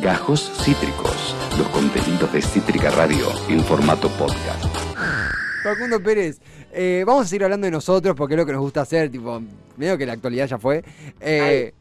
Gajos 0.00 0.50
Cítricos, 0.64 1.34
los 1.58 1.68
contenidos 1.68 2.32
de 2.32 2.40
Cítrica 2.40 2.90
Radio 2.90 3.26
en 3.48 3.60
formato 3.64 4.08
podcast. 4.10 4.64
Facundo 5.62 6.02
Pérez, 6.02 6.40
eh, 6.72 7.04
vamos 7.06 7.26
a 7.26 7.28
seguir 7.28 7.44
hablando 7.44 7.66
de 7.66 7.70
nosotros 7.70 8.14
porque 8.16 8.34
es 8.34 8.38
lo 8.38 8.46
que 8.46 8.52
nos 8.52 8.62
gusta 8.62 8.80
hacer, 8.82 9.10
tipo, 9.10 9.42
medio 9.76 9.98
que 9.98 10.06
la 10.06 10.14
actualidad 10.14 10.46
ya 10.46 10.58
fue. 10.58 10.82
Eh, 11.20 11.74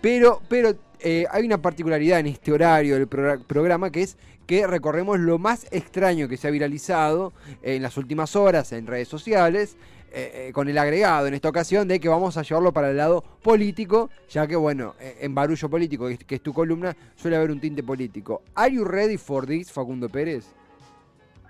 pero 0.00 0.40
pero 0.48 0.74
eh, 1.00 1.26
hay 1.30 1.44
una 1.44 1.60
particularidad 1.60 2.20
en 2.20 2.26
este 2.26 2.52
horario 2.52 2.94
del 2.94 3.08
progr- 3.08 3.42
programa 3.44 3.90
que 3.90 4.02
es 4.02 4.16
que 4.46 4.66
recorremos 4.66 5.18
lo 5.18 5.38
más 5.38 5.66
extraño 5.72 6.28
que 6.28 6.36
se 6.36 6.46
ha 6.46 6.50
viralizado 6.52 7.32
en 7.62 7.82
las 7.82 7.96
últimas 7.96 8.36
horas 8.36 8.70
en 8.72 8.86
redes 8.86 9.08
sociales. 9.08 9.76
Eh, 10.12 10.48
eh, 10.48 10.52
con 10.52 10.68
el 10.68 10.78
agregado 10.78 11.26
en 11.26 11.34
esta 11.34 11.48
ocasión 11.48 11.86
de 11.88 12.00
que 12.00 12.08
vamos 12.08 12.36
a 12.36 12.42
llevarlo 12.42 12.72
para 12.72 12.90
el 12.90 12.96
lado 12.96 13.22
político, 13.42 14.10
ya 14.30 14.46
que 14.46 14.56
bueno, 14.56 14.94
eh, 15.00 15.18
en 15.20 15.34
Barullo 15.34 15.68
Político, 15.68 16.08
que 16.26 16.34
es- 16.36 16.42
tu 16.42 16.52
columna, 16.52 16.96
suele 17.16 17.36
haber 17.36 17.50
un 17.50 17.60
tinte 17.60 17.82
político. 17.82 18.42
¿Are 18.54 18.72
you 18.74 18.84
ready 18.84 19.16
for 19.16 19.46
this, 19.46 19.70
Facundo 19.72 20.08
Pérez? 20.08 20.46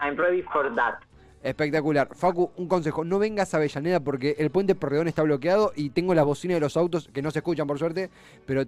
I'm 0.01 0.17
ready 0.17 0.43
for 0.43 0.75
that. 0.75 0.95
Espectacular. 1.43 2.09
Facu, 2.13 2.51
un 2.57 2.67
consejo, 2.67 3.05
no 3.05 3.21
vengas 3.21 3.55
a 3.55 3.59
Avellaneda 3.59 4.01
porque 4.01 4.35
el 4.39 4.51
puente 4.51 4.75
Porredón 4.75 5.07
está 5.07 5.23
bloqueado 5.23 5.73
y 5.77 5.91
tengo 5.91 6.13
las 6.13 6.25
bocinas 6.25 6.57
de 6.57 6.61
los 6.61 6.77
autos 6.77 7.09
que 7.13 7.23
no 7.23 7.31
se 7.31 7.39
escuchan 7.39 7.69
por 7.69 7.79
suerte, 7.79 8.11
pero 8.47 8.65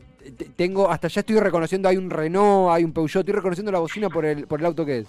tengo, 0.55 0.89
hasta 0.89 1.09
ya 1.09 1.21
estoy 1.21 1.41
reconociendo, 1.41 1.89
hay 1.89 1.97
un 1.97 2.09
Renault, 2.09 2.71
hay 2.71 2.85
un 2.85 2.93
Peugeot, 2.93 3.23
estoy 3.23 3.35
reconociendo 3.35 3.73
la 3.73 3.81
bocina 3.81 4.09
por 4.09 4.25
el, 4.25 4.47
por 4.47 4.61
el 4.61 4.67
auto 4.67 4.87
que 4.87 4.99
es. 4.99 5.07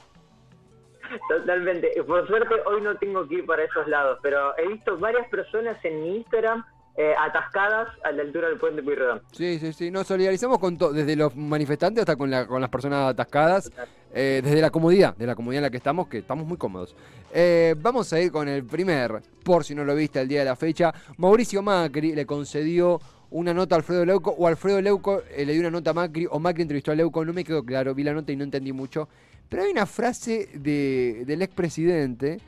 Totalmente. 1.29 1.91
Por 2.05 2.27
suerte 2.27 2.55
hoy 2.65 2.81
no 2.81 2.95
tengo 2.97 3.27
que 3.27 3.35
ir 3.35 3.45
para 3.45 3.63
esos 3.63 3.87
lados, 3.87 4.19
pero 4.21 4.57
he 4.57 4.67
visto 4.67 4.97
varias 4.97 5.27
personas 5.29 5.77
en 5.83 6.01
mi 6.03 6.17
Instagram 6.17 6.63
eh, 6.95 7.13
atascadas 7.17 7.87
a 8.03 8.11
la 8.11 8.23
altura 8.23 8.49
del 8.49 8.57
puente 8.57 8.83
Pueyrredón. 8.83 9.21
Sí, 9.31 9.57
sí, 9.59 9.71
sí, 9.71 9.89
nos 9.91 10.05
solidarizamos 10.07 10.59
con 10.59 10.77
todo, 10.77 10.91
desde 10.91 11.15
los 11.15 11.33
manifestantes 11.35 12.01
hasta 12.01 12.15
con, 12.17 12.29
la- 12.29 12.45
con 12.45 12.59
las 12.59 12.69
personas 12.69 13.09
atascadas, 13.11 13.71
eh, 14.13 14.41
desde 14.43 14.59
la 14.59 14.69
comodidad, 14.69 15.15
de 15.15 15.25
la 15.25 15.35
comodidad 15.35 15.59
en 15.59 15.63
la 15.63 15.69
que 15.69 15.77
estamos, 15.77 16.07
que 16.09 16.17
estamos 16.17 16.45
muy 16.45 16.57
cómodos. 16.57 16.95
Eh, 17.33 17.75
vamos 17.79 18.11
a 18.11 18.19
ir 18.19 18.31
con 18.33 18.49
el 18.49 18.65
primer, 18.65 19.21
por 19.45 19.63
si 19.63 19.75
no 19.75 19.85
lo 19.85 19.95
viste 19.95 20.19
el 20.19 20.27
día 20.27 20.39
de 20.39 20.45
la 20.45 20.55
fecha, 20.57 20.93
Mauricio 21.17 21.61
Macri 21.61 22.13
le 22.15 22.25
concedió 22.25 22.99
una 23.31 23.53
nota 23.53 23.75
a 23.75 23.77
Alfredo 23.77 24.03
Leuco, 24.03 24.31
o 24.31 24.47
Alfredo 24.47 24.81
Leuco 24.81 25.21
eh, 25.29 25.45
le 25.45 25.53
dio 25.53 25.61
una 25.61 25.71
nota 25.71 25.91
a 25.91 25.93
Macri, 25.93 26.27
o 26.29 26.39
Macri 26.39 26.63
entrevistó 26.63 26.91
a 26.91 26.95
Leuco, 26.95 27.23
no 27.23 27.31
me 27.31 27.43
quedó 27.45 27.63
claro, 27.63 27.93
vi 27.95 28.03
la 28.03 28.11
nota 28.13 28.31
y 28.31 28.35
no 28.35 28.43
entendí 28.43 28.73
mucho, 28.73 29.07
pero 29.49 29.63
hay 29.63 29.71
una 29.71 29.85
frase 29.85 30.49
de, 30.53 31.23
del 31.25 31.41
expresidente, 31.41 32.39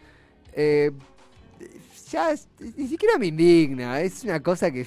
eh, 0.54 0.92
ya 2.10 2.32
es- 2.32 2.48
ni 2.78 2.88
siquiera 2.88 3.18
me 3.18 3.28
indigna, 3.28 4.00
es 4.02 4.24
una 4.24 4.40
cosa 4.42 4.70
que 4.72 4.86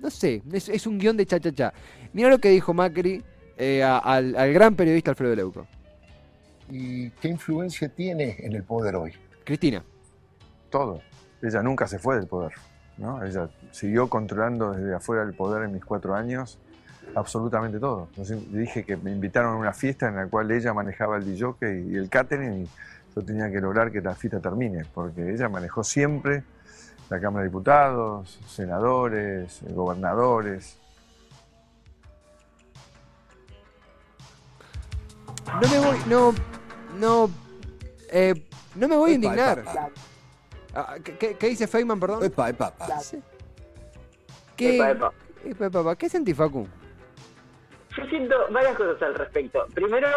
no 0.00 0.10
sé, 0.10 0.42
es, 0.52 0.68
es 0.68 0.86
un 0.86 0.98
guion 0.98 1.16
de 1.16 1.26
cha 1.26 1.40
cha 1.40 1.52
cha. 1.52 1.72
Mira 2.12 2.28
lo 2.28 2.38
que 2.38 2.50
dijo 2.50 2.74
Macri 2.74 3.22
eh, 3.56 3.82
a- 3.82 3.98
al, 3.98 4.36
al 4.36 4.52
gran 4.52 4.74
periodista 4.74 5.10
Alfredo 5.10 5.34
Leuco. 5.34 5.66
¿Y 6.70 7.10
qué 7.10 7.28
influencia 7.28 7.88
tiene 7.88 8.36
en 8.38 8.52
el 8.54 8.62
poder 8.64 8.96
hoy? 8.96 9.12
Cristina. 9.44 9.84
todo. 10.70 11.00
Ella 11.42 11.62
nunca 11.62 11.86
se 11.86 11.98
fue 11.98 12.16
del 12.16 12.26
poder, 12.26 12.52
¿no? 12.96 13.22
Ella 13.22 13.50
siguió 13.70 14.08
controlando 14.08 14.72
desde 14.72 14.94
afuera 14.94 15.24
del 15.26 15.34
poder 15.34 15.62
en 15.64 15.72
mis 15.72 15.84
cuatro 15.84 16.14
años 16.14 16.58
absolutamente 17.14 17.78
todo. 17.78 18.08
Entonces, 18.10 18.46
le 18.50 18.60
dije 18.60 18.84
que 18.84 18.96
me 18.96 19.10
invitaron 19.12 19.54
a 19.54 19.56
una 19.56 19.72
fiesta 19.72 20.08
en 20.08 20.16
la 20.16 20.26
cual 20.26 20.50
ella 20.50 20.72
manejaba 20.72 21.16
el 21.16 21.24
DJ 21.24 21.54
y 21.88 21.96
el 21.96 22.08
catering 22.08 22.64
y 22.64 22.68
yo 23.14 23.22
tenía 23.22 23.50
que 23.50 23.60
lograr 23.60 23.92
que 23.92 24.00
la 24.00 24.14
fiesta 24.14 24.40
termine, 24.40 24.84
porque 24.92 25.32
ella 25.32 25.48
manejó 25.48 25.84
siempre 25.84 26.42
la 27.10 27.20
Cámara 27.20 27.42
de 27.42 27.48
Diputados, 27.48 28.40
senadores, 28.46 29.60
gobernadores. 29.70 30.78
No 35.60 35.68
me 35.68 35.78
voy, 35.78 35.98
no, 36.08 36.34
no, 36.98 37.30
eh, 38.10 38.48
no 38.74 38.88
me 38.88 38.96
voy 38.96 39.12
a 39.12 39.14
indignar. 39.14 39.58
epa, 39.60 39.90
Ah, 40.76 40.96
¿qué, 41.00 41.36
dice 41.48 41.68
Feynman, 41.68 42.00
perdón? 42.00 42.24
Epa, 42.24 42.50
epa. 42.50 42.74
¿Qué, 44.56 44.74
Epa, 44.76 44.90
epa. 44.90 45.12
Epa, 45.44 45.66
epa, 45.66 45.80
epa. 45.80 45.96
¿Qué 45.96 46.08
sentís, 46.08 46.36
Facu? 46.36 46.66
Yo 48.04 48.10
siento 48.10 48.46
varias 48.50 48.76
cosas 48.76 49.00
al 49.02 49.14
respecto. 49.14 49.66
Primero, 49.74 50.08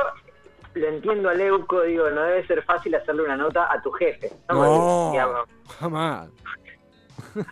lo 0.75 0.87
entiendo 0.87 1.29
a 1.29 1.33
Leuco, 1.33 1.81
digo, 1.83 2.09
no 2.09 2.21
debe 2.23 2.45
ser 2.47 2.63
fácil 2.63 2.93
hacerle 2.95 3.23
una 3.23 3.35
nota 3.37 3.71
a 3.71 3.81
tu 3.81 3.91
jefe. 3.91 4.29
¿no? 4.49 5.11
Digamos, 5.11 5.49
jamás. 5.79 6.29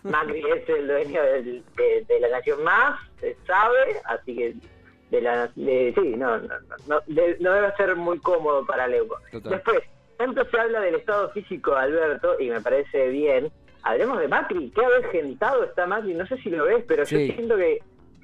Macri 0.04 0.44
es 0.56 0.70
el 0.70 0.88
dueño 0.88 1.22
del- 1.22 1.64
de, 1.76 2.06
de 2.08 2.20
la 2.20 2.30
nación 2.30 2.64
más, 2.64 3.00
se 3.20 3.36
sabe, 3.46 4.02
así 4.06 4.36
que 4.36 4.56
de 5.12 5.22
la 5.22 5.48
de- 5.56 5.94
sí, 5.96 6.16
no, 6.18 6.38
no, 6.38 6.48
no, 6.48 6.76
no, 6.88 7.00
de- 7.08 7.38
no 7.40 7.52
debe 7.54 7.72
ser 7.76 7.96
muy 7.96 8.20
cómodo 8.20 8.66
para 8.66 8.88
Leuco. 8.88 9.18
Total. 9.32 9.52
Después, 9.54 9.80
tanto 10.18 10.44
se 10.46 10.60
habla 10.60 10.80
del 10.82 10.96
estado 10.96 11.30
físico 11.32 11.72
de 11.72 11.82
Alberto, 11.82 12.40
y 12.40 12.50
me 12.50 12.62
parece 12.62 13.10
bien, 13.10 13.52
hablemos 13.84 14.20
de 14.20 14.28
Macri, 14.28 14.72
qué 14.72 14.84
avejentado 14.86 15.64
está 15.64 15.86
Macri, 15.86 16.14
no 16.16 16.26
sé 16.26 16.38
si 16.38 16.50
lo 16.50 16.66
ves, 16.66 16.84
pero 16.88 17.06
Sí. 17.06 17.28
yo 17.28 17.34
siento 17.36 17.56
que 17.58 17.80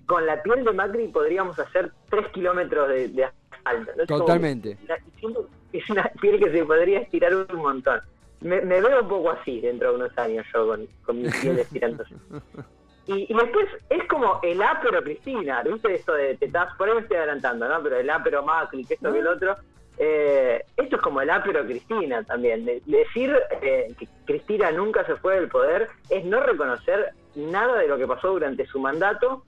con 0.08 0.26
la 0.26 0.42
piel 0.42 0.64
de 0.64 0.74
Macri 0.74 1.08
podríamos 1.10 1.58
hacer 1.60 1.92
tres 2.12 2.28
kilómetros 2.28 2.88
de, 2.90 3.08
de 3.08 3.24
asfalto. 3.26 3.92
¿no? 3.98 4.04
Es 4.04 4.08
como 4.08 4.20
Totalmente. 4.20 4.78
siento 5.20 5.50
que 5.72 5.78
es 5.80 5.90
una 5.90 6.04
piel 6.22 6.40
que 6.40 6.52
se 6.52 6.64
podría 6.66 7.00
estirar 7.00 7.34
un 7.34 7.56
montón. 7.58 8.02
Me, 8.42 8.62
me 8.62 8.80
veo 8.82 9.02
un 9.02 9.08
poco 9.08 9.32
así 9.32 9.62
dentro 9.62 9.90
de 9.92 9.96
unos 9.96 10.18
años 10.18 10.46
yo 10.54 10.68
con, 10.68 10.88
con 11.06 11.22
mi 11.22 11.30
piel 11.30 11.58
estirándose. 11.60 12.14
Y, 13.08 13.26
y 13.34 13.36
después 13.36 13.66
es 13.90 14.08
como 14.08 14.40
el 14.44 14.62
A 14.62 14.80
pero 14.82 15.02
Cristina, 15.04 15.64
¿viste 15.64 15.96
esto 15.96 16.14
de 16.14 16.38
te 16.38 16.46
estás, 16.46 16.74
por 16.78 16.88
ahí 16.88 16.94
me 16.96 17.02
estoy 17.02 17.18
adelantando, 17.18 17.68
¿no? 17.68 17.82
Pero 17.82 17.98
el 17.98 18.08
A 18.08 18.22
pero 18.24 18.44
Macri, 18.44 18.86
que 18.86 18.94
esto 18.94 19.12
que 19.12 19.20
el 19.20 19.28
otro. 19.28 19.58
Eh, 19.98 20.64
esto 20.78 20.96
es 20.98 21.02
como 21.02 21.20
el 21.20 21.32
A 21.32 21.42
pero 21.44 21.66
Cristina 21.66 22.24
también. 22.24 22.64
De- 22.64 22.82
decir 22.86 23.36
eh, 23.64 23.92
que 23.98 24.08
Cristina 24.26 24.72
nunca 24.72 25.04
se 25.08 25.16
fue 25.16 25.34
del 25.40 25.50
poder 25.50 25.90
es 26.10 26.24
no 26.26 26.42
reconocer 26.42 27.10
nada 27.36 27.80
de 27.80 27.88
lo 27.88 27.98
que 27.98 28.06
pasó 28.08 28.30
durante 28.30 28.68
su 28.68 28.80
mandato. 28.80 29.44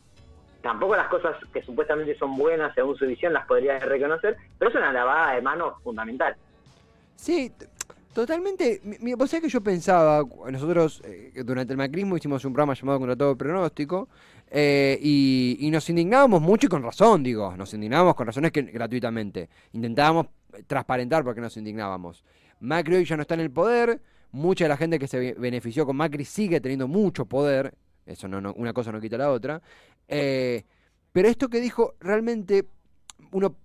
Tampoco 0.63 0.95
las 0.95 1.09
cosas 1.09 1.35
que 1.53 1.61
supuestamente 1.61 2.17
son 2.17 2.35
buenas 2.37 2.73
según 2.73 2.95
su 2.97 3.05
visión 3.05 3.33
las 3.33 3.45
podría 3.45 3.77
reconocer, 3.79 4.37
pero 4.57 4.71
es 4.71 4.75
una 4.77 4.91
lavada 4.91 5.35
de 5.35 5.41
manos 5.41 5.73
fundamental. 5.83 6.35
Sí, 7.15 7.51
totalmente. 8.13 8.81
Vos 9.17 9.29
sabés 9.29 9.43
que 9.43 9.49
yo 9.49 9.61
pensaba, 9.61 10.23
nosotros 10.49 11.01
eh, 11.05 11.31
durante 11.45 11.73
el 11.73 11.77
macrismo 11.77 12.15
hicimos 12.17 12.43
un 12.45 12.53
programa 12.53 12.73
llamado 12.75 12.99
Contratado 12.99 13.31
de 13.31 13.35
Pronóstico 13.35 14.07
eh, 14.49 14.97
y, 15.01 15.57
y 15.59 15.69
nos 15.69 15.89
indignábamos 15.89 16.41
mucho 16.41 16.67
y 16.67 16.69
con 16.69 16.81
razón, 16.81 17.23
digo, 17.23 17.55
nos 17.57 17.73
indignábamos 17.73 18.15
con 18.15 18.25
razones 18.27 18.51
que 18.51 18.61
gratuitamente. 18.61 19.49
Intentábamos 19.73 20.27
eh, 20.53 20.63
transparentar 20.65 21.23
por 21.23 21.35
qué 21.35 21.41
nos 21.41 21.57
indignábamos. 21.57 22.23
Macri 22.61 22.95
hoy 22.95 23.05
ya 23.05 23.15
no 23.17 23.23
está 23.23 23.33
en 23.33 23.41
el 23.41 23.51
poder, 23.51 23.99
mucha 24.31 24.63
de 24.65 24.69
la 24.69 24.77
gente 24.77 24.97
que 24.97 25.07
se 25.07 25.19
be- 25.19 25.35
benefició 25.37 25.85
con 25.85 25.97
Macri 25.97 26.23
sigue 26.23 26.61
teniendo 26.61 26.87
mucho 26.87 27.25
poder, 27.25 27.73
eso 28.05 28.27
no, 28.27 28.39
no- 28.41 28.53
una 28.53 28.73
cosa 28.73 28.91
no 28.91 28.99
quita 29.01 29.17
la 29.17 29.31
otra. 29.31 29.61
Eh, 30.07 30.63
pero 31.11 31.27
esto 31.27 31.49
que 31.49 31.61
dijo, 31.61 31.95
realmente 31.99 32.65
uno 33.31 33.55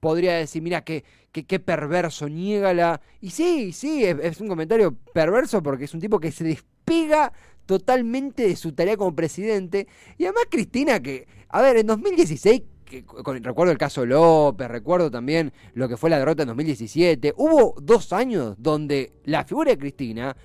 podría 0.00 0.34
decir, 0.34 0.62
mira, 0.62 0.82
qué, 0.82 1.04
qué, 1.30 1.44
qué 1.44 1.60
perverso, 1.60 2.28
niégala. 2.28 3.00
Y 3.20 3.30
sí, 3.30 3.72
sí, 3.72 4.04
es, 4.04 4.40
un 4.40 4.48
comentario 4.48 4.96
perverso 5.12 5.62
porque 5.62 5.84
es 5.84 5.94
un 5.94 6.00
tipo 6.00 6.18
que 6.18 6.32
se 6.32 6.44
despega 6.44 7.32
totalmente 7.66 8.48
de 8.48 8.56
su 8.56 8.72
tarea 8.72 8.96
como 8.96 9.14
presidente. 9.14 9.86
Y 10.18 10.24
además 10.24 10.44
Cristina, 10.50 11.00
que, 11.00 11.28
a 11.48 11.60
ver, 11.62 11.76
en 11.76 11.86
2016, 11.86 12.62
que, 12.84 13.04
con- 13.04 13.42
recuerdo 13.44 13.70
el 13.70 13.78
caso 13.78 14.04
López, 14.04 14.66
recuerdo 14.68 15.10
también 15.10 15.52
lo 15.74 15.88
que 15.88 15.96
fue 15.96 16.10
la 16.10 16.18
derrota 16.18 16.42
en 16.42 16.48
2017, 16.48 17.34
hubo 17.36 17.74
dos 17.80 18.12
años 18.12 18.56
donde 18.58 19.12
la 19.24 19.44
figura 19.44 19.70
de 19.70 19.78
Cristina 19.78 20.36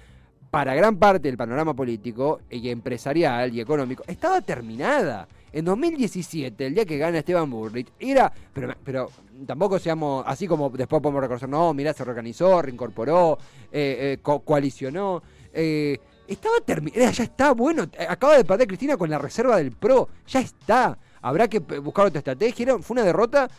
para 0.56 0.74
gran 0.74 0.96
parte 0.96 1.28
del 1.28 1.36
panorama 1.36 1.74
político 1.74 2.40
y 2.50 2.70
empresarial 2.70 3.54
y 3.54 3.60
económico, 3.60 4.06
estaba 4.08 4.40
terminada. 4.40 5.28
En 5.52 5.66
2017, 5.66 6.68
el 6.68 6.74
día 6.76 6.86
que 6.86 6.98
gana 6.98 7.18
Esteban 7.18 7.50
Burrich, 7.50 7.90
era, 8.00 8.32
pero, 8.54 8.74
pero 8.82 9.12
tampoco 9.46 9.78
seamos, 9.80 10.24
así 10.26 10.48
como 10.48 10.70
después 10.70 11.02
podemos 11.02 11.22
reconocer, 11.22 11.50
no, 11.50 11.74
mirá, 11.74 11.92
se 11.92 12.06
reorganizó, 12.06 12.62
reincorporó, 12.62 13.38
eh, 13.70 13.98
eh, 14.14 14.18
co- 14.22 14.40
coalicionó, 14.46 15.22
eh, 15.54 15.98
estaba 16.26 16.56
terminada, 16.66 17.12
ya 17.12 17.26
está, 17.26 17.52
bueno, 17.52 17.84
acaba 18.08 18.38
de 18.38 18.46
perder 18.46 18.66
Cristina 18.68 18.96
con 18.96 19.10
la 19.10 19.18
reserva 19.18 19.58
del 19.58 19.74
PRO, 19.74 20.08
ya 20.26 20.40
está, 20.40 20.98
habrá 21.22 21.50
que 21.50 21.60
buscar 21.60 22.06
otra 22.06 22.20
estrategia, 22.20 22.80
fue 22.80 22.94
una 22.96 23.04
derrota, 23.04 23.50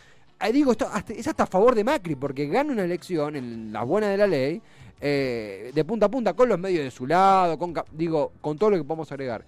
digo, 0.51 0.71
esto 0.71 0.89
es 1.09 1.27
hasta 1.27 1.43
a 1.43 1.47
favor 1.47 1.75
de 1.75 1.83
Macri, 1.83 2.15
porque 2.15 2.47
gana 2.47 2.71
una 2.73 2.85
elección 2.85 3.35
en 3.35 3.71
la 3.71 3.83
buena 3.83 4.07
de 4.09 4.17
la 4.17 4.25
ley, 4.25 4.61
eh, 4.99 5.71
de 5.73 5.85
punta 5.85 6.07
a 6.07 6.09
punta, 6.09 6.33
con 6.33 6.49
los 6.49 6.59
medios 6.59 6.83
de 6.83 6.91
su 6.91 7.05
lado, 7.05 7.57
con, 7.57 7.73
digo, 7.91 8.33
con 8.41 8.57
todo 8.57 8.71
lo 8.71 8.77
que 8.77 8.83
podemos 8.83 9.11
agregar. 9.11 9.45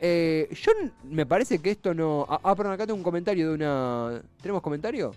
Eh, 0.00 0.48
yo 0.52 0.72
me 1.04 1.26
parece 1.26 1.60
que 1.60 1.70
esto 1.70 1.94
no. 1.94 2.26
Ah, 2.28 2.40
ah, 2.42 2.54
perdón, 2.56 2.72
acá 2.72 2.86
tengo 2.86 2.96
un 2.96 3.04
comentario 3.04 3.48
de 3.48 3.54
una. 3.54 4.22
¿Tenemos 4.40 4.60
comentario? 4.62 5.12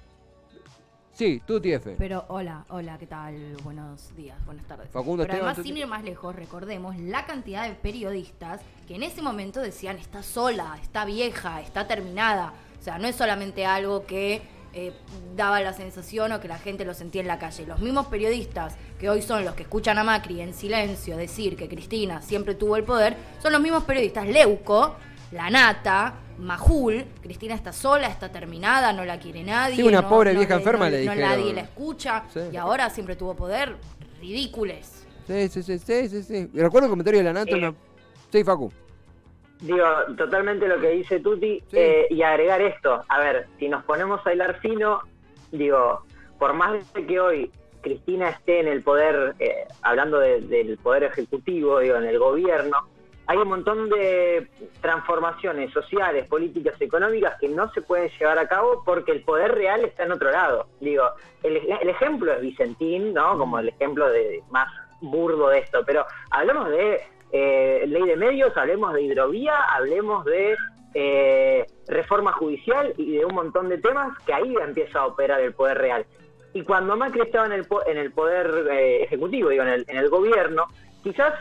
Sí, 1.12 1.42
tú, 1.46 1.62
TF. 1.62 1.96
Pero 1.98 2.26
hola, 2.28 2.66
hola, 2.70 2.98
¿qué 2.98 3.08
tal? 3.08 3.56
Buenos 3.64 4.14
días, 4.18 4.38
buenas 4.46 4.68
tardes. 4.68 4.90
Facundo 4.92 5.24
Pero 5.24 5.34
Esteban, 5.34 5.50
además, 5.54 5.66
sin 5.66 5.78
ir 5.78 5.88
más 5.88 6.04
lejos, 6.04 6.36
recordemos 6.36 6.98
la 6.98 7.26
cantidad 7.26 7.68
de 7.68 7.74
periodistas 7.74 8.62
que 8.86 8.96
en 8.96 9.04
ese 9.04 9.22
momento 9.22 9.62
decían 9.62 9.98
está 9.98 10.22
sola, 10.24 10.78
está 10.81 11.06
vieja, 11.06 11.62
está 11.62 11.88
terminada. 11.88 12.54
O 12.80 12.84
sea, 12.84 13.00
no 13.00 13.08
es 13.08 13.16
solamente 13.16 13.66
algo 13.66 14.06
que 14.06 14.42
eh, 14.77 14.92
daba 15.36 15.62
la 15.62 15.72
sensación 15.74 16.31
o 16.33 16.39
que 16.42 16.48
la 16.50 16.57
gente 16.60 16.83
lo 16.86 16.94
sentía 16.94 17.22
en 17.22 17.27
la 17.27 17.39
calle. 17.39 17.66
Los 17.66 17.80
mismos 17.80 18.07
periodistas 18.07 18.75
que 19.00 19.10
hoy 19.10 19.22
son 19.22 19.45
los 19.45 19.56
que 19.56 19.63
escuchan 19.63 19.98
a 19.98 20.04
Macri 20.04 20.42
en 20.42 20.54
silencio 20.54 21.16
decir 21.18 21.56
que 21.56 21.68
Cristina 21.69 22.22
siempre 22.22 22.56
tuvo 22.56 22.75
el 22.75 22.83
poder, 22.83 23.16
son 23.42 23.54
los 23.54 23.62
mismos 23.62 23.86
periodistas 23.86 24.27
Leuco, 24.27 24.95
La 25.31 25.50
Nata, 25.50 26.16
Majul, 26.38 27.06
Cristina 27.22 27.56
está 27.56 27.72
sola, 27.72 28.07
está 28.07 28.30
terminada, 28.31 28.92
no 28.94 29.06
la 29.06 29.18
quiere 29.18 29.44
nadie. 29.44 29.77
Sí, 29.77 29.83
una 29.83 30.01
no- 30.01 30.10
pobre 30.10 30.33
no 30.33 30.39
vieja 30.39 30.56
enferma 30.56 30.89
le 30.89 31.06
no 31.06 31.12
dijeron. 31.13 31.30
nadie 31.30 31.54
la 31.54 31.62
escucha 31.62 32.25
Sí. 32.33 32.42
y 32.51 32.57
ahora 32.57 32.89
siempre 32.89 33.16
tuvo 33.16 33.33
poder. 33.36 33.78
Ridícules. 34.19 35.06
Sí, 35.28 35.48
sí, 35.50 35.63
sí, 35.63 35.80
sí, 35.80 36.10
sí, 36.10 36.24
sí. 36.24 36.50
Recuerdo 36.54 36.88
el 36.88 36.89
comentario 36.92 37.19
de 37.19 37.24
la 37.24 37.33
Nato. 37.33 37.56
Eh. 37.56 37.60
una- 37.60 37.74
Sí, 38.31 38.44
Facu. 38.44 38.71
Digo, 39.62 39.86
totalmente 40.18 40.68
lo 40.68 40.80
que 40.80 40.90
dice 40.90 41.19
Tuti. 41.19 41.62
Sí. 41.68 41.78
eh, 41.78 42.07
y 42.10 42.22
agregar 42.24 42.62
esto, 42.62 43.02
a 43.07 43.19
ver, 43.19 43.48
si 43.57 43.69
nos 43.69 43.84
ponemos 43.86 44.25
a 44.28 44.34
hilar 44.34 44.60
fino, 44.60 45.02
digo, 45.52 46.02
por 46.40 46.54
más 46.54 46.94
de 46.94 47.06
que 47.06 47.19
hoy 47.19 47.52
Cristina 47.81 48.30
esté 48.30 48.60
en 48.60 48.68
el 48.68 48.84
poder, 48.84 49.36
eh, 49.40 49.66
hablando 49.81 50.19
de- 50.19 50.42
del 50.42 50.78
poder 50.78 51.04
ejecutivo, 51.04 51.80
digo, 51.80 51.96
en 51.98 52.06
el 52.06 52.19
gobierno, 52.19 52.78
hay 53.28 53.38
un 53.38 53.48
montón 53.48 53.90
de 53.90 54.48
transformaciones 54.81 55.72
sociales, 55.72 56.28
políticas, 56.28 56.80
económicas 56.80 57.36
que 57.40 57.48
no 57.50 57.72
se 57.72 57.81
pueden 57.81 58.10
llevar 58.19 58.38
a 58.38 58.48
cabo 58.48 58.84
porque 58.86 59.12
el 59.13 59.24
poder 59.24 59.56
real 59.56 59.84
está 59.84 60.04
en 60.04 60.12
otro 60.12 60.30
lado. 60.31 60.68
Digo, 60.80 61.10
el, 61.42 61.57
el 61.57 61.90
ejemplo 61.90 62.31
es 62.34 62.42
Vicentín, 62.42 63.13
¿no? 63.16 63.36
Como 63.38 63.57
el 63.57 63.69
ejemplo 63.69 64.07
de 64.10 64.44
más 64.52 64.68
burdo 65.02 65.50
de 65.50 65.60
esto, 65.60 65.81
pero 65.86 66.06
hablamos 66.30 66.69
de 66.69 67.02
eh, 67.38 67.86
ley 67.88 68.04
de 68.04 68.16
medios, 68.16 68.56
hablemos 68.56 68.94
de 68.94 69.02
hidrovía, 69.02 69.56
hablemos 69.74 70.24
de 70.24 70.56
eh, 70.94 71.66
reforma 71.86 72.32
judicial 72.32 72.94
y 72.96 73.18
de 73.18 73.26
un 73.26 73.36
montón 73.36 73.68
de 73.68 73.78
temas 73.78 74.18
que 74.26 74.34
ahí 74.34 74.56
empieza 74.56 75.00
a 75.00 75.08
operar 75.08 75.42
el 75.42 75.54
poder 75.54 75.78
real. 75.78 76.06
Y 76.54 76.64
cuando 76.64 76.96
Macri 76.96 77.24
estaba 77.24 77.48
en 77.48 77.52
el, 77.52 77.68
en 77.88 77.98
el 77.98 78.14
poder 78.14 78.66
eh, 78.72 79.04
ejecutivo, 79.04 79.50
digo, 79.50 79.64
en 79.64 79.70
el, 79.70 79.86
en 79.90 79.98
el 79.98 80.08
gobierno, 80.08 80.68
quizás 81.04 81.34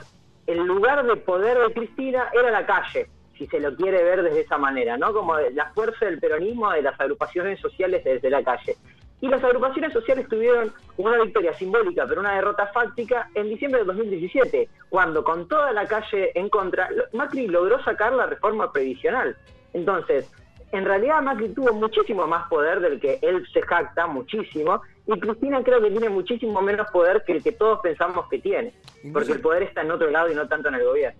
el 0.48 0.58
lugar 0.64 1.06
de 1.06 1.14
poder 1.14 1.58
de 1.58 1.72
Cristina 1.72 2.28
era 2.32 2.50
la 2.50 2.66
calle, 2.66 3.06
si 3.38 3.46
se 3.46 3.60
lo 3.60 3.76
quiere 3.76 4.02
ver 4.02 4.24
desde 4.24 4.40
esa 4.40 4.58
manera, 4.58 4.96
¿no? 4.96 5.12
Como 5.12 5.38
la 5.38 5.70
fuerza 5.74 6.06
del 6.06 6.18
peronismo 6.18 6.72
de 6.72 6.82
las 6.82 7.00
agrupaciones 7.00 7.60
sociales 7.60 8.02
desde 8.02 8.30
la 8.30 8.42
calle. 8.42 8.76
Y 9.24 9.28
las 9.28 9.42
agrupaciones 9.42 9.90
sociales 9.94 10.28
tuvieron 10.28 10.70
una 10.98 11.22
victoria 11.22 11.54
simbólica, 11.54 12.04
pero 12.06 12.20
una 12.20 12.34
derrota 12.34 12.66
fáctica 12.74 13.30
en 13.34 13.48
diciembre 13.48 13.80
de 13.80 13.86
2017, 13.86 14.68
cuando 14.90 15.24
con 15.24 15.48
toda 15.48 15.72
la 15.72 15.86
calle 15.86 16.30
en 16.38 16.50
contra, 16.50 16.90
Macri 17.14 17.46
logró 17.46 17.82
sacar 17.84 18.12
la 18.12 18.26
reforma 18.26 18.70
previsional. 18.70 19.34
Entonces, 19.72 20.30
en 20.72 20.84
realidad 20.84 21.22
Macri 21.22 21.48
tuvo 21.54 21.72
muchísimo 21.72 22.26
más 22.26 22.46
poder 22.50 22.80
del 22.80 23.00
que 23.00 23.18
él 23.22 23.42
se 23.50 23.62
jacta, 23.62 24.06
muchísimo, 24.06 24.82
y 25.06 25.18
Cristina 25.18 25.64
creo 25.64 25.80
que 25.80 25.90
tiene 25.90 26.10
muchísimo 26.10 26.60
menos 26.60 26.90
poder 26.90 27.24
que 27.26 27.32
el 27.32 27.42
que 27.42 27.52
todos 27.52 27.80
pensamos 27.80 28.28
que 28.28 28.40
tiene, 28.40 28.74
porque 29.10 29.32
el 29.32 29.40
poder 29.40 29.62
está 29.62 29.80
en 29.80 29.90
otro 29.90 30.10
lado 30.10 30.30
y 30.30 30.34
no 30.34 30.46
tanto 30.48 30.68
en 30.68 30.74
el 30.74 30.84
gobierno. 30.84 31.18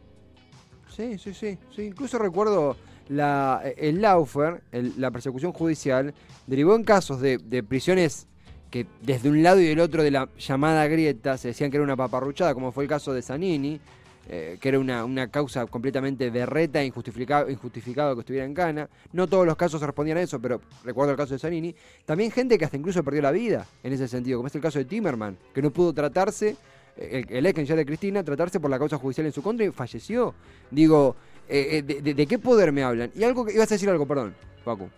Sí, 0.89 1.17
sí, 1.17 1.33
sí, 1.33 1.59
sí. 1.71 1.87
Incluso 1.87 2.19
recuerdo 2.19 2.77
la, 3.09 3.63
el 3.77 4.01
Laufer, 4.01 4.63
la 4.97 5.11
persecución 5.11 5.53
judicial, 5.53 6.15
derivó 6.47 6.75
en 6.75 6.85
casos 6.85 7.21
de, 7.21 7.39
prisiones 7.67 8.27
que 8.71 8.87
desde 9.03 9.29
un 9.29 9.43
lado 9.43 9.61
y 9.61 9.67
del 9.67 9.81
otro 9.81 10.03
de 10.03 10.11
la 10.11 10.29
llamada 10.39 10.87
grieta 10.89 11.39
se 11.39 11.49
decían 11.49 11.71
que 11.71 11.77
era 11.77 11.85
una 11.85 11.97
paparruchada, 11.97 12.55
como 12.55 12.73
fue 12.73 12.85
el 12.85 12.91
caso 12.91 13.13
de 13.13 13.23
Zanini, 13.23 13.81
eh, 14.29 14.57
que 14.59 14.69
era 14.71 14.79
una, 14.79 15.29
causa 15.29 15.67
completamente 15.67 16.31
berreta 16.31 16.81
e 16.81 16.87
injustificado, 16.87 17.47
que 17.47 18.21
estuviera 18.21 18.47
en 18.47 18.55
Cana. 18.55 18.89
No 19.13 19.29
todos 19.29 19.47
los 19.47 19.57
casos 19.57 19.81
respondían 19.81 20.19
a 20.19 20.23
eso, 20.23 20.41
pero 20.41 20.61
recuerdo 20.83 21.13
el 21.13 21.17
caso 21.17 21.35
de 21.35 21.39
Zanini. 21.39 21.75
También 22.05 22.31
gente 22.31 22.59
que 22.59 22.65
hasta 22.65 22.77
incluso 22.77 23.05
perdió 23.05 23.23
la 23.23 23.31
vida 23.31 23.67
en 23.83 23.93
ese 23.93 24.09
sentido, 24.09 24.39
como 24.39 24.49
es 24.49 24.55
el 24.55 24.63
caso 24.63 24.79
de 24.79 24.87
Timerman, 24.87 25.37
que 25.53 25.63
no 25.63 25.71
pudo 25.71 25.93
tratarse, 25.93 26.57
eh, 26.97 27.25
el, 27.29 27.37
el 27.37 27.47
ex 27.47 27.69
de 27.69 27.87
Cristina, 27.87 28.25
tratarse 28.25 28.59
por 28.59 28.71
la 28.71 28.79
causa 28.79 28.97
judicial 28.99 29.27
en 29.27 29.33
su 29.33 29.43
contra 29.43 29.67
y 29.67 29.71
falleció. 29.71 30.35
Digo, 30.71 31.15
eh, 31.49 31.79
eh, 31.79 31.83
de, 31.83 32.01
de- 32.03 32.15
de 32.15 32.27
qué 32.27 32.39
poder 32.39 32.73
me 32.73 32.83
hablan? 32.83 33.11
Y 33.15 33.25
algo 33.25 33.45
que 33.45 33.53
ibas 33.55 33.71
a 33.71 33.75
decir 33.75 33.89
algo, 33.91 34.07
perdón, 34.07 34.35
Paco. 34.65 34.89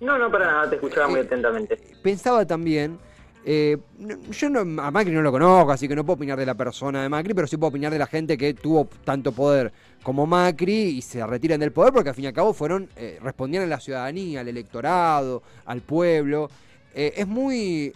No, 0.00 0.16
no, 0.18 0.30
para 0.30 0.46
nada, 0.46 0.70
te 0.70 0.76
escuchaba 0.76 1.08
muy 1.08 1.20
Eh, 1.20 1.24
atentamente. 1.24 1.76
Pensaba 2.02 2.46
también, 2.46 2.98
eh, 3.44 3.76
yo 4.30 4.48
no, 4.48 4.60
a 4.82 4.90
Macri 4.90 5.12
no 5.12 5.20
lo 5.22 5.30
conozco, 5.30 5.72
así 5.72 5.86
que 5.88 5.94
no 5.94 6.04
puedo 6.06 6.16
opinar 6.16 6.38
de 6.38 6.46
la 6.46 6.54
persona 6.54 7.02
de 7.02 7.08
Macri, 7.08 7.34
pero 7.34 7.46
sí 7.46 7.56
puedo 7.58 7.68
opinar 7.68 7.92
de 7.92 7.98
la 7.98 8.06
gente 8.06 8.38
que 8.38 8.54
tuvo 8.54 8.88
tanto 9.04 9.32
poder 9.32 9.72
como 10.02 10.26
Macri 10.26 10.72
y 10.72 11.02
se 11.02 11.24
retiran 11.26 11.60
del 11.60 11.72
poder 11.72 11.92
porque 11.92 12.08
al 12.08 12.14
fin 12.14 12.24
y 12.24 12.28
al 12.28 12.32
cabo 12.32 12.54
fueron, 12.54 12.88
eh, 12.96 13.18
respondían 13.22 13.64
a 13.64 13.66
la 13.66 13.78
ciudadanía, 13.80 14.40
al 14.40 14.48
electorado, 14.48 15.42
al 15.66 15.82
pueblo. 15.82 16.48
Eh, 16.94 17.12
es 17.16 17.26
muy... 17.28 17.92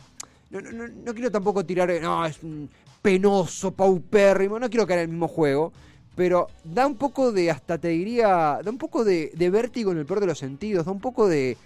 No, 0.51 0.61
no- 0.61 0.87
no- 0.87 1.15
quiero 1.15 1.31
tampoco 1.31 1.65
tirar, 1.65 1.91
no, 2.03 2.27
es 2.27 2.43
un 2.43 2.69
penoso, 3.01 3.73
paupérrimo, 3.73 4.59
no 4.59 4.69
quiero 4.69 4.87
caer 4.87 5.01
en 5.01 5.05
el 5.05 5.11
mismo 5.11 5.29
juego, 5.29 5.73
pero 6.17 6.49
da 6.63 6.87
un 6.87 6.97
poco 6.97 7.33
de, 7.33 7.51
hasta 7.51 7.79
te 7.79 7.89
diría, 7.89 8.61
da 8.63 8.71
un 8.71 8.79
poco 8.79 9.05
de, 9.05 9.33
de 9.35 9.51
vértigo 9.51 9.93
en 9.93 9.99
el 9.99 10.07
peor 10.07 10.21
de 10.21 10.27
los 10.27 10.39
sentidos, 10.39 10.87
da 10.87 10.93
un 10.93 11.01
poco 11.01 11.29
de... 11.29 11.57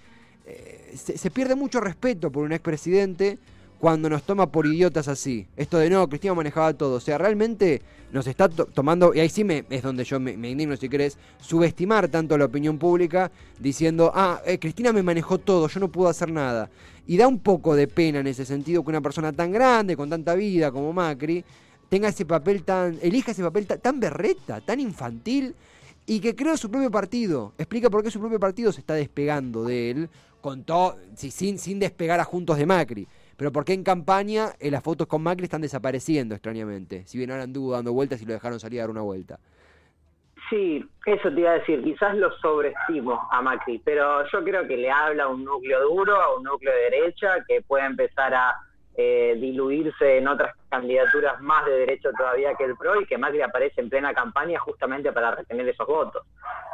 eh, 0.47 0.95
se, 0.97 1.31
pierde 1.31 1.55
mucho 1.55 1.81
respeto 1.81 2.31
por 2.31 2.45
un 2.45 2.53
expresidente 2.53 3.39
cuando 3.79 4.09
nos 4.11 4.25
toma 4.25 4.51
por 4.51 4.67
idiotas 4.67 5.07
así. 5.07 5.47
Esto 5.57 5.79
de 5.79 5.91
no, 5.91 6.09
Cristina 6.09 6.35
manejaba 6.35 6.73
todo. 6.75 6.97
O 6.97 7.01
sea, 7.01 7.17
realmente 7.19 7.81
nos 8.11 8.27
está 8.27 8.49
to- 8.49 8.65
tomando, 8.67 9.15
y 9.15 9.21
ahí 9.21 9.29
sí 9.29 9.45
me, 9.45 9.65
es 9.71 9.83
donde 9.83 10.03
yo 10.03 10.19
me, 10.19 10.33
indigno 10.33 10.77
si 10.77 10.89
querés, 10.89 11.17
subestimar 11.41 12.09
tanto 12.09 12.37
la 12.37 12.47
opinión 12.47 12.79
pública 12.79 13.31
diciendo, 13.61 14.11
ah, 14.15 14.41
eh, 14.47 14.59
Cristina 14.59 14.93
me 14.93 15.03
manejó 15.03 15.39
todo, 15.39 15.69
yo 15.69 15.79
no 15.79 15.89
puedo 15.89 16.09
hacer 16.09 16.33
nada. 16.33 16.71
Y 17.07 17.19
da 17.19 17.29
un 17.29 17.39
poco 17.39 17.77
de 17.77 17.87
pena 17.87 18.19
en 18.21 18.27
ese 18.27 18.45
sentido 18.45 18.83
que 18.83 18.91
una 18.91 19.01
persona 19.01 19.33
tan 19.33 19.53
grande, 19.53 19.97
con 19.97 20.11
tanta 20.11 20.35
vida 20.35 20.73
como 20.73 20.93
Macri, 20.93 21.45
tenga 21.89 22.09
ese 22.09 22.27
papel 22.27 22.65
tan, 22.65 22.99
elija 23.03 23.33
ese 23.33 23.43
papel 23.43 23.67
ta- 23.67 23.79
tan 23.79 24.01
berreta, 24.01 24.61
tan 24.61 24.81
infantil, 24.81 25.55
y 26.07 26.21
que 26.21 26.35
creó 26.35 26.57
su 26.57 26.71
propio 26.71 26.91
partido. 26.91 27.53
Explica 27.59 27.91
por 27.91 28.03
qué 28.03 28.11
su 28.11 28.21
propio 28.21 28.41
partido 28.41 28.73
se 28.73 28.81
está 28.81 28.95
despegando 28.95 29.65
de 29.65 29.91
él, 29.91 30.09
con 30.41 30.65
todo, 30.65 30.97
sin, 31.17 31.59
sin 31.59 31.79
despegar 31.79 32.21
a 32.21 32.25
Juntos 32.25 32.57
de 32.57 32.67
Macri. 32.67 33.07
Pero 33.37 33.53
por 33.53 33.65
qué 33.65 33.73
en 33.73 33.85
campaña 33.85 34.53
eh, 34.59 34.71
las 34.71 34.83
fotos 34.83 35.07
con 35.07 35.23
Macri 35.23 35.45
están 35.45 35.61
desapareciendo 35.61 36.35
extrañamente. 36.35 37.05
Si 37.07 37.19
bien 37.19 37.31
ahora 37.31 37.45
anduvo 37.45 37.73
dando 37.73 37.93
vueltas 37.93 38.21
y 38.23 38.25
lo 38.25 38.33
dejaron 38.33 38.59
salir 38.59 38.81
a 38.81 38.83
dar 38.85 38.91
una 38.91 39.03
vuelta. 39.03 39.39
Sí, 40.49 40.83
eso 41.05 41.31
te 41.33 41.41
iba 41.41 41.51
a 41.51 41.59
decir, 41.59 41.83
quizás 41.85 42.17
lo 42.17 42.31
sobreestimo 42.39 43.21
a 43.31 43.43
Macri, 43.43 43.83
pero 43.85 44.27
yo 44.33 44.43
creo 44.43 44.67
que 44.67 44.79
le 44.79 44.91
habla 44.91 45.25
a 45.25 45.29
un 45.29 45.45
núcleo 45.45 45.83
duro, 45.89 46.17
a 46.17 46.37
un 46.37 46.45
núcleo 46.45 46.73
de 46.73 46.97
derecha, 46.99 47.45
que 47.47 47.61
puede 47.61 47.85
empezar 47.85 48.33
a 48.35 48.55
eh, 49.01 49.37
diluirse 49.41 50.19
en 50.19 50.27
otras 50.27 50.57
candidaturas 50.69 51.41
más 51.41 51.65
de 51.67 51.73
derecho 51.73 52.11
todavía 52.19 52.55
que 52.57 52.65
el 52.65 52.77
PRO 52.77 53.01
y 53.01 53.07
que 53.07 53.17
Macri 53.17 53.41
aparece 53.43 53.81
en 53.81 53.89
plena 53.89 54.13
campaña 54.13 54.59
justamente 54.59 55.13
para 55.13 55.31
retener 55.37 55.69
esos 55.69 55.87
votos. 55.87 56.27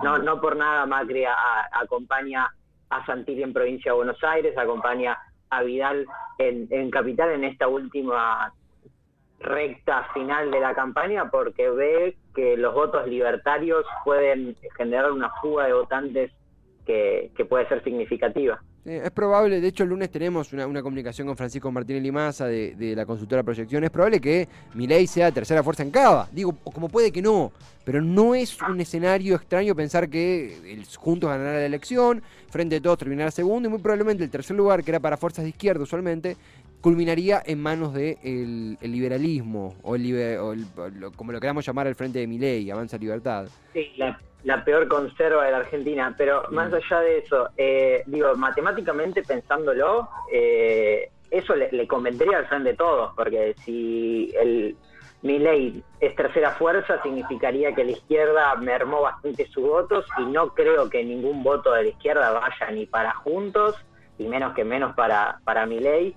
No, 0.02 0.16
no 0.19 0.40
por 0.40 0.57
nada 0.57 0.87
Macri 0.87 1.26
a- 1.26 1.69
acompaña 1.73 2.49
a 2.88 3.04
Santilli 3.04 3.43
en 3.43 3.52
provincia 3.52 3.93
de 3.93 3.97
Buenos 3.97 4.25
Aires, 4.25 4.57
acompaña 4.57 5.19
a 5.50 5.62
Vidal 5.62 6.07
en, 6.38 6.66
en 6.71 6.90
Capital 6.90 7.31
en 7.33 7.45
esta 7.45 7.69
última 7.69 8.52
recta 9.40 10.04
final 10.14 10.50
de 10.50 10.61
la 10.61 10.75
campaña 10.75 11.31
porque 11.31 11.69
ve 11.69 12.16
que 12.35 12.57
los 12.57 12.73
votos 12.75 13.07
libertarios 13.07 13.85
pueden 14.04 14.57
generar 14.76 15.12
una 15.12 15.31
fuga 15.43 15.66
de 15.66 15.75
votantes 15.75 16.33
que, 16.87 17.31
que 17.37 17.45
puede 17.45 17.69
ser 17.69 17.85
significativa. 17.85 18.61
Eh, 18.87 19.00
es 19.05 19.11
probable, 19.12 19.62
de 19.62 19.69
hecho 19.69 19.83
el 19.85 19.88
lunes 19.88 20.11
tenemos 20.11 20.53
una, 20.53 20.83
comunicación 20.83 21.26
con 21.26 21.37
Francisco 21.38 21.73
Martínez 21.73 22.03
Limaza 22.03 22.47
de, 22.47 22.75
de 22.75 22.95
la 22.95 23.07
consultora 23.07 23.43
Proyección. 23.43 23.83
Es 23.83 23.91
probable 23.91 24.21
que 24.21 24.47
Milei 24.75 25.07
sea 25.07 25.33
tercera 25.33 25.62
fuerza 25.62 25.83
en 25.83 25.91
Cava. 25.91 26.29
Digo, 26.31 26.55
como 26.62 26.91
puede 26.91 27.11
que 27.11 27.23
no, 27.23 27.50
pero 27.85 28.03
no 28.03 28.35
es 28.35 28.61
un 28.61 28.79
escenario 28.81 29.37
extraño 29.37 29.75
pensar 29.75 30.11
que 30.11 30.73
el 30.73 30.85
Juntos 30.97 31.31
ganará 31.31 31.53
la 31.55 31.64
elección, 31.67 32.23
frente 32.50 32.76
a 32.76 32.81
todos 32.81 32.99
terminará 32.99 33.31
segundo 33.31 33.69
y 33.69 33.71
muy 33.71 33.81
probablemente 33.81 34.23
el 34.23 34.31
tercer 34.31 34.55
lugar, 34.55 34.85
que 34.85 34.91
era 34.91 35.00
para 35.00 35.17
fuerzas 35.17 35.45
de 35.45 35.49
izquierda 35.50 35.83
usualmente, 35.83 36.37
culminaría 36.83 37.43
en 37.47 37.61
manos 37.61 37.95
del 37.95 38.19
de 38.23 38.76
el 38.83 38.93
liberalismo 38.93 39.75
o, 39.83 39.97
el, 39.97 40.14
o 40.38 40.53
el- 40.53 40.67
como 41.17 41.33
lo 41.33 41.41
queramos 41.41 41.64
llamar 41.64 41.87
al 41.87 41.95
frente 41.95 42.19
de 42.19 42.26
Milei, 42.26 42.71
Avanza 42.71 42.99
Libertad. 42.99 43.49
Sí, 43.73 43.87
la, 43.97 44.21
la 44.44 44.64
peor 44.64 44.88
conserva 44.88 45.44
de 45.44 45.52
la 45.52 45.58
Argentina, 45.58 46.14
pero 46.16 46.44
más 46.50 46.72
allá 46.72 47.00
de 47.00 47.18
eso, 47.18 47.48
eh, 47.56 48.02
digo, 48.06 48.34
matemáticamente 48.36 49.22
pensándolo, 49.22 50.08
eh, 50.30 51.10
eso 51.30 51.56
le, 51.56 51.70
le 51.72 51.86
convendría 51.88 52.38
al 52.38 52.46
frente 52.46 52.70
de 52.70 52.76
todos, 52.76 53.12
porque 53.16 53.54
si 53.64 54.32
el 54.38 54.76
Milei 55.22 55.82
es 56.00 56.14
tercera 56.14 56.50
fuerza, 56.50 57.02
significaría 57.02 57.74
que 57.74 57.84
la 57.84 57.92
izquierda 57.92 58.54
mermó 58.56 59.00
bastante 59.00 59.46
sus 59.46 59.64
votos 59.64 60.04
y 60.18 60.26
no 60.26 60.50
creo 60.50 60.90
que 60.90 61.02
ningún 61.02 61.42
voto 61.42 61.72
de 61.72 61.84
la 61.84 61.88
izquierda 61.88 62.30
vaya 62.30 62.70
ni 62.70 62.84
para 62.84 63.14
Juntos, 63.14 63.74
y 64.18 64.28
menos 64.28 64.54
que 64.54 64.64
menos 64.64 64.94
para, 64.94 65.40
para 65.44 65.64
Milei. 65.64 66.14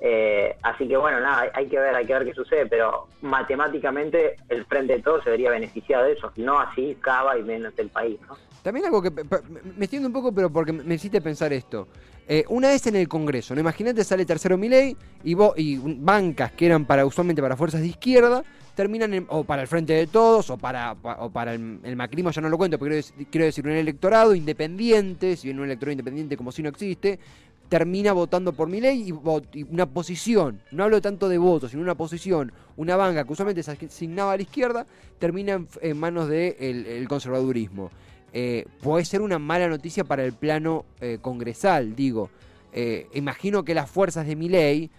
Eh, 0.00 0.54
así 0.62 0.86
que 0.86 0.96
bueno, 0.96 1.20
nada, 1.20 1.50
hay, 1.54 1.66
que 1.68 1.78
ver, 1.78 1.94
hay 1.94 2.04
que 2.06 2.12
ver 2.12 2.24
qué 2.26 2.34
sucede, 2.34 2.66
pero 2.66 3.06
matemáticamente 3.22 4.36
el 4.48 4.64
Frente 4.66 4.94
de 4.96 5.02
Todos 5.02 5.24
se 5.24 5.30
vería 5.30 5.50
beneficiado 5.50 6.04
de 6.04 6.12
eso, 6.12 6.32
no 6.36 6.58
así 6.60 6.96
Cava 7.00 7.38
y 7.38 7.42
menos 7.42 7.72
el 7.78 7.88
país. 7.88 8.18
También 8.62 8.86
algo 8.86 9.00
que 9.00 9.10
me 9.10 9.84
extiendo 9.84 10.08
un 10.08 10.12
poco, 10.12 10.32
pero 10.32 10.50
porque 10.50 10.72
me 10.72 10.94
hiciste 10.96 11.20
pensar 11.20 11.52
esto. 11.52 11.88
Eh, 12.28 12.44
una 12.48 12.68
vez 12.68 12.84
en 12.88 12.96
el 12.96 13.06
Congreso, 13.08 13.54
¿no? 13.54 13.60
Imagínate, 13.60 14.02
sale 14.02 14.26
tercero 14.26 14.58
Milei 14.58 14.96
y, 15.22 15.34
vos, 15.34 15.52
y 15.56 15.78
bancas 15.78 16.50
que 16.52 16.66
eran 16.66 16.84
para 16.84 17.06
usualmente 17.06 17.40
para 17.40 17.56
fuerzas 17.56 17.80
de 17.80 17.86
izquierda, 17.86 18.42
terminan 18.74 19.14
en- 19.14 19.26
o 19.30 19.44
para 19.44 19.62
el 19.62 19.68
Frente 19.68 19.92
de 19.92 20.08
Todos 20.08 20.50
o 20.50 20.58
para, 20.58 20.96
pa- 20.96 21.18
o 21.20 21.30
para 21.30 21.54
el, 21.54 21.78
el 21.84 21.94
macrismo, 21.94 22.30
ya 22.32 22.42
no 22.42 22.48
lo 22.48 22.58
cuento, 22.58 22.78
pero 22.80 22.96
quiero 23.30 23.44
decir 23.46 23.64
un 23.64 23.72
electorado 23.72 24.34
independiente, 24.34 25.36
si 25.36 25.46
bien 25.46 25.60
un 25.60 25.66
electorado 25.66 25.92
independiente 25.92 26.36
como 26.36 26.50
si 26.50 26.62
no 26.64 26.68
existe, 26.70 27.20
termina 27.68 28.12
votando 28.12 28.52
por 28.52 28.68
Milei 28.68 29.08
y, 29.08 29.12
vot- 29.12 29.48
y 29.54 29.62
una 29.64 29.86
posición, 29.86 30.60
no 30.70 30.84
hablo 30.84 31.00
tanto 31.00 31.28
de 31.28 31.38
votos, 31.38 31.70
sino 31.72 31.82
una 31.82 31.94
posición, 31.96 32.52
una 32.76 32.96
banca 32.96 33.24
que 33.24 33.32
usualmente 33.32 33.62
se 33.62 33.72
asignaba 33.72 34.32
a 34.32 34.36
la 34.36 34.42
izquierda, 34.42 34.86
termina 35.18 35.64
en, 35.80 35.98
manos 35.98 36.28
del 36.28 36.58
de 36.58 36.98
el 36.98 37.08
conservadurismo 37.08 37.90
eh, 38.32 38.66
puede 38.82 39.04
ser 39.04 39.22
una 39.22 39.38
mala 39.38 39.66
noticia 39.68 40.04
para 40.04 40.22
el 40.24 40.32
plano 40.34 40.84
eh, 41.00 41.18
congresal, 41.22 41.96
digo. 41.96 42.28
Eh, 42.72 43.06
imagino 43.14 43.64
que 43.64 43.72
las 43.72 43.88
fuerzas 43.88 44.26
de 44.26 44.36
Milei, 44.36 44.90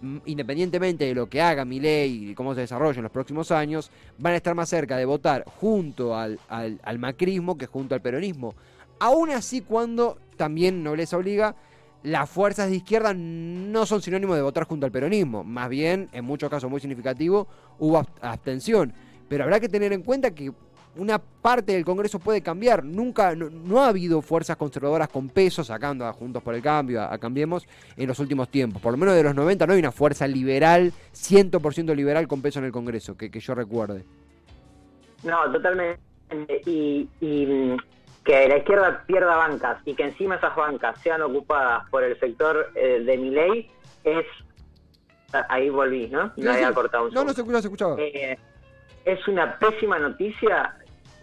mm, 0.00 0.18
independientemente 0.26 1.04
de 1.04 1.14
lo 1.14 1.28
que 1.28 1.42
haga 1.42 1.64
Milei 1.64 2.30
y 2.30 2.34
cómo 2.36 2.54
se 2.54 2.60
desarrolle 2.60 2.98
en 2.98 3.02
los 3.02 3.10
próximos 3.10 3.50
años, 3.50 3.90
van 4.18 4.34
a 4.34 4.36
estar 4.36 4.54
más 4.54 4.68
cerca 4.68 4.96
de 4.96 5.06
votar 5.06 5.42
junto 5.58 6.14
al, 6.16 6.38
al- 6.48 6.78
al 6.84 6.98
macrismo 7.00 7.58
que 7.58 7.66
junto 7.66 7.96
al 7.96 8.00
peronismo. 8.00 8.54
Aún 9.00 9.30
así, 9.30 9.60
cuando 9.60 10.18
también 10.36 10.84
nobleza 10.84 11.16
obliga, 11.16 11.56
las 12.04 12.30
fuerzas 12.30 12.70
de 12.70 12.76
izquierda 12.76 13.12
no 13.14 13.84
son 13.86 14.00
sinónimo 14.00 14.34
de 14.36 14.42
votar 14.42 14.64
junto 14.64 14.86
al 14.86 14.92
peronismo. 14.92 15.42
Más 15.42 15.68
bien, 15.68 16.08
en 16.12 16.24
muchos 16.24 16.48
casos 16.48 16.70
muy 16.70 16.80
significativos, 16.80 17.46
hubo 17.78 17.98
ab- 17.98 18.08
abstención. 18.20 18.92
Pero 19.28 19.44
habrá 19.44 19.58
que 19.58 19.68
tener 19.68 19.92
en 19.92 20.02
cuenta 20.02 20.30
que 20.32 20.52
una 20.96 21.18
parte 21.18 21.72
del 21.72 21.84
Congreso 21.84 22.20
puede 22.20 22.40
cambiar. 22.40 22.84
Nunca, 22.84 23.34
no, 23.34 23.82
ha 23.82 23.88
habido 23.88 24.22
fuerzas 24.22 24.56
conservadoras 24.56 25.08
con 25.08 25.28
peso, 25.28 25.64
sacando 25.64 26.06
a 26.06 26.12
Juntos 26.12 26.40
por 26.42 26.54
el 26.54 26.62
Cambio, 26.62 27.02
a, 27.02 27.18
Cambiemos, 27.18 27.66
en 27.96 28.06
los 28.06 28.18
últimos 28.20 28.48
tiempos. 28.48 28.80
Por 28.80 28.92
lo 28.92 28.98
menos 28.98 29.14
de 29.16 29.22
los 29.24 29.34
90 29.34 29.66
no 29.66 29.72
hay 29.72 29.78
una 29.80 29.90
fuerza 29.90 30.28
liberal, 30.28 30.92
100% 31.12 31.96
liberal 31.96 32.28
con 32.28 32.42
peso 32.42 32.60
en 32.60 32.66
el 32.66 32.70
Congreso, 32.72 33.16
que, 33.16 33.28
yo 33.30 33.54
recuerde. 33.54 34.04
No, 35.24 35.50
totalmente. 35.50 35.98
Y, 36.66 37.08
que 38.24 38.48
la 38.48 38.56
izquierda 38.56 39.04
pierda 39.06 39.36
bancas 39.36 39.78
y 39.84 39.94
que 39.94 40.04
encima 40.04 40.36
esas 40.36 40.56
bancas 40.56 41.00
sean 41.02 41.22
ocupadas 41.22 41.88
por 41.90 42.02
el 42.02 42.18
sector 42.18 42.70
eh, 42.74 43.00
de 43.04 43.18
mi 43.18 43.30
ley 43.30 43.70
es... 44.02 44.24
Ahí 45.48 45.68
volví, 45.68 46.06
¿no? 46.08 46.32
Me 46.36 46.48
había 46.48 46.72
cortado 46.72 47.06
un 47.06 47.14
No, 47.14 47.24
no 47.24 47.32
se 47.32 47.40
escuchaba, 47.40 47.60
se 47.60 47.66
escuchaba. 47.66 47.96
Eh, 47.98 48.38
es 49.04 49.28
una 49.28 49.58
pésima 49.58 49.98
noticia, 49.98 50.76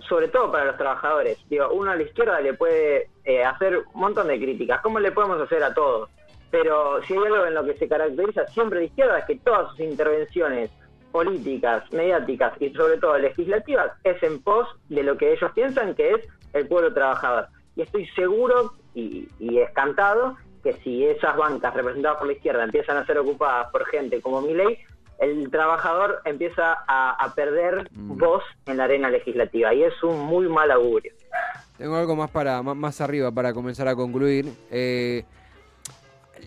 sobre 0.07 0.27
todo 0.27 0.51
para 0.51 0.65
los 0.65 0.77
trabajadores. 0.77 1.37
Digo, 1.49 1.69
uno 1.71 1.91
a 1.91 1.95
la 1.95 2.03
izquierda 2.03 2.41
le 2.41 2.53
puede 2.53 3.09
eh, 3.23 3.43
hacer 3.43 3.77
un 3.77 4.01
montón 4.01 4.27
de 4.27 4.37
críticas, 4.37 4.81
como 4.81 4.99
le 4.99 5.13
podemos 5.13 5.39
hacer 5.39 5.63
a 5.63 5.73
todos. 5.73 6.09
Pero 6.51 7.01
si 7.03 7.13
hay 7.13 7.19
algo 7.19 7.45
en 7.45 7.53
lo 7.53 7.63
que 7.63 7.77
se 7.77 7.87
caracteriza 7.87 8.45
siempre 8.47 8.79
la 8.79 8.85
izquierda 8.85 9.19
es 9.19 9.25
que 9.25 9.37
todas 9.37 9.69
sus 9.69 9.79
intervenciones 9.79 10.69
políticas, 11.13 11.83
mediáticas 11.93 12.53
y 12.61 12.69
sobre 12.71 12.97
todo 12.97 13.17
legislativas 13.17 13.91
es 14.03 14.21
en 14.23 14.41
pos 14.41 14.67
de 14.89 15.03
lo 15.03 15.17
que 15.17 15.33
ellos 15.33 15.51
piensan 15.53 15.95
que 15.95 16.11
es 16.11 16.27
el 16.53 16.67
pueblo 16.67 16.93
trabajador. 16.93 17.47
Y 17.75 17.81
estoy 17.81 18.07
seguro 18.15 18.73
y, 18.93 19.27
y 19.39 19.59
escantado 19.59 20.37
que 20.63 20.73
si 20.83 21.05
esas 21.05 21.35
bancas 21.37 21.73
representadas 21.73 22.17
por 22.19 22.27
la 22.27 22.33
izquierda 22.33 22.63
empiezan 22.63 22.97
a 22.97 23.05
ser 23.05 23.17
ocupadas 23.17 23.69
por 23.71 23.85
gente 23.87 24.21
como 24.21 24.41
Milei, 24.41 24.77
el 25.19 25.49
trabajador 25.51 26.21
empieza 26.25 26.77
a, 26.87 27.11
a 27.11 27.33
perder 27.35 27.89
Mm. 27.91 28.17
voz 28.17 28.43
en 28.65 28.77
la 28.77 28.85
arena 28.85 29.09
legislativa 29.09 29.73
y 29.73 29.83
es 29.83 30.01
un 30.03 30.19
muy 30.19 30.47
mal 30.47 30.71
augurio. 30.71 31.13
Tengo 31.77 31.95
algo 31.95 32.15
más 32.15 32.29
para 32.31 32.61
más, 32.63 32.75
más 32.75 33.01
arriba 33.01 33.31
para 33.31 33.53
comenzar 33.53 33.87
a 33.87 33.95
concluir. 33.95 34.51
Eh, 34.71 35.23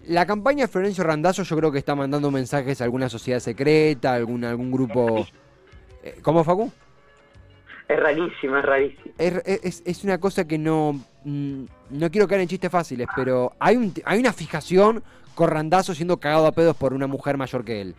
la 0.06 0.26
campaña 0.26 0.64
de 0.64 0.68
Florencio 0.68 1.04
Randazzo 1.04 1.42
yo 1.44 1.56
creo 1.56 1.70
que 1.72 1.78
está 1.78 1.94
mandando 1.94 2.30
mensajes 2.30 2.80
a 2.80 2.84
alguna 2.84 3.08
sociedad 3.08 3.38
secreta, 3.40 4.14
algún, 4.14 4.44
algún 4.44 4.70
grupo... 4.72 5.24
Eh, 6.02 6.18
¿Cómo, 6.22 6.42
Facu? 6.44 6.70
Es 7.88 8.00
rarísimo, 8.00 8.56
es 8.56 8.64
rarísimo. 8.64 9.14
Es, 9.18 9.34
es- 9.62 9.82
es 9.84 10.04
una 10.04 10.18
cosa 10.18 10.46
que 10.46 10.56
no. 10.58 11.00
mm, 11.24 11.64
No 11.90 12.10
quiero 12.10 12.26
caer 12.26 12.40
en 12.40 12.48
chistes 12.48 12.70
fáciles, 12.70 13.06
pero 13.14 13.52
hay, 13.58 13.76
un, 13.76 13.92
hay 14.04 14.18
una 14.18 14.32
fijación 14.32 15.02
con 15.34 15.50
Randazzo 15.50 15.94
siendo 15.94 16.18
cagado 16.18 16.46
a 16.46 16.52
pedos 16.52 16.76
por 16.76 16.94
una 16.94 17.06
mujer 17.06 17.36
mayor 17.36 17.64
que 17.64 17.80
él. 17.80 17.94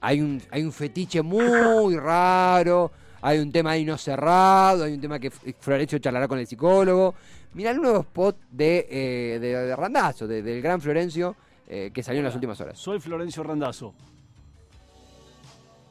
Hay 0.00 0.20
un, 0.20 0.40
hay 0.50 0.62
un 0.62 0.72
fetiche 0.72 1.22
muy 1.22 1.96
raro, 1.98 2.92
hay 3.22 3.38
un 3.40 3.50
tema 3.50 3.70
ahí 3.72 3.84
no 3.84 3.98
cerrado, 3.98 4.84
hay 4.84 4.92
un 4.94 5.00
tema 5.00 5.18
que 5.18 5.28
F- 5.28 5.54
Florencio 5.58 5.98
charlará 5.98 6.28
con 6.28 6.38
el 6.38 6.46
psicólogo. 6.46 7.14
Mirá 7.54 7.70
el 7.72 7.78
nuevo 7.78 8.00
spot 8.00 8.36
de, 8.50 8.86
eh, 8.90 9.38
de, 9.40 9.48
de 9.56 9.74
Randazzo, 9.76 10.26
de- 10.28 10.42
del 10.42 10.60
gran 10.62 10.80
Florencio, 10.80 11.34
eh, 11.66 11.90
que 11.92 12.02
salió 12.02 12.20
en 12.20 12.26
las 12.26 12.34
últimas 12.34 12.60
horas. 12.60 12.78
Soy 12.78 13.00
Florencio 13.00 13.42
Randazo. 13.42 13.92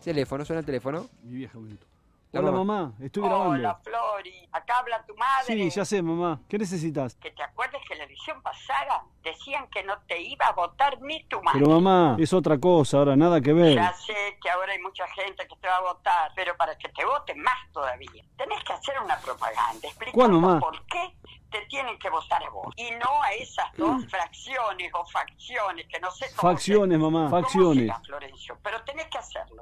Teléfono, 0.03 0.45
suena 0.45 0.59
el 0.59 0.65
teléfono. 0.65 1.09
Mi 1.23 1.37
vieja 1.37 1.57
un 1.57 1.65
minuto. 1.65 1.87
La 2.35 2.41
Hola 2.41 2.51
mamá. 2.51 2.73
mamá, 2.81 2.93
estoy 3.01 3.23
grabando. 3.23 3.51
Hola 3.53 3.75
Flori, 3.83 4.49
acá 4.51 4.79
habla 4.79 5.05
tu 5.05 5.15
madre. 5.15 5.45
Sí, 5.45 5.69
ya 5.69 5.85
sé, 5.85 6.01
mamá. 6.01 6.41
¿Qué 6.49 6.57
necesitas? 6.57 7.15
Que 7.15 7.31
te 7.31 7.41
acuerdes 7.43 7.81
que 7.87 7.95
la 7.95 8.03
elección 8.03 8.41
pasada 8.41 9.03
decían 9.23 9.67
que 9.69 9.83
no 9.83 9.97
te 10.07 10.21
iba 10.21 10.45
a 10.47 10.51
votar 10.51 10.99
ni 11.01 11.23
tu 11.25 11.41
madre. 11.41 11.59
Pero 11.59 11.71
mamá, 11.79 12.17
es 12.19 12.33
otra 12.33 12.57
cosa, 12.59 12.97
ahora 12.97 13.15
nada 13.15 13.39
que 13.39 13.53
ver. 13.53 13.75
Ya 13.75 13.93
sé 13.93 14.37
que 14.41 14.49
ahora 14.49 14.73
hay 14.73 14.79
mucha 14.79 15.07
gente 15.09 15.47
que 15.47 15.55
te 15.55 15.67
va 15.67 15.77
a 15.77 15.81
votar, 15.81 16.31
pero 16.35 16.57
para 16.57 16.77
que 16.77 16.89
te 16.89 17.05
voten 17.05 17.41
más 17.41 17.55
todavía, 17.71 18.23
tenés 18.37 18.63
que 18.65 18.73
hacer 18.73 18.95
una 18.99 19.17
propaganda 19.19 19.87
explicando 19.87 20.59
por 20.59 20.85
qué 20.87 21.15
te 21.51 21.61
tienen 21.67 21.97
que 21.99 22.09
votar 22.09 22.43
a 22.43 22.49
vos 22.49 22.73
y 22.75 22.91
no 22.91 23.23
a 23.23 23.31
esas 23.33 23.65
dos 23.77 24.03
fracciones 24.09 24.91
o 24.93 25.05
facciones 25.05 25.87
que 25.87 25.99
no 26.01 26.11
sé 26.11 26.25
cómo 26.35 26.51
Facciones, 26.51 26.97
se- 26.97 27.01
mamá, 27.01 27.29
cómo 27.29 27.41
facciones. 27.41 27.83
será, 27.85 27.99
Florencio, 28.01 28.57
pero 28.61 28.83
tenés 28.83 29.07
que 29.07 29.17
hacerlo. 29.19 29.54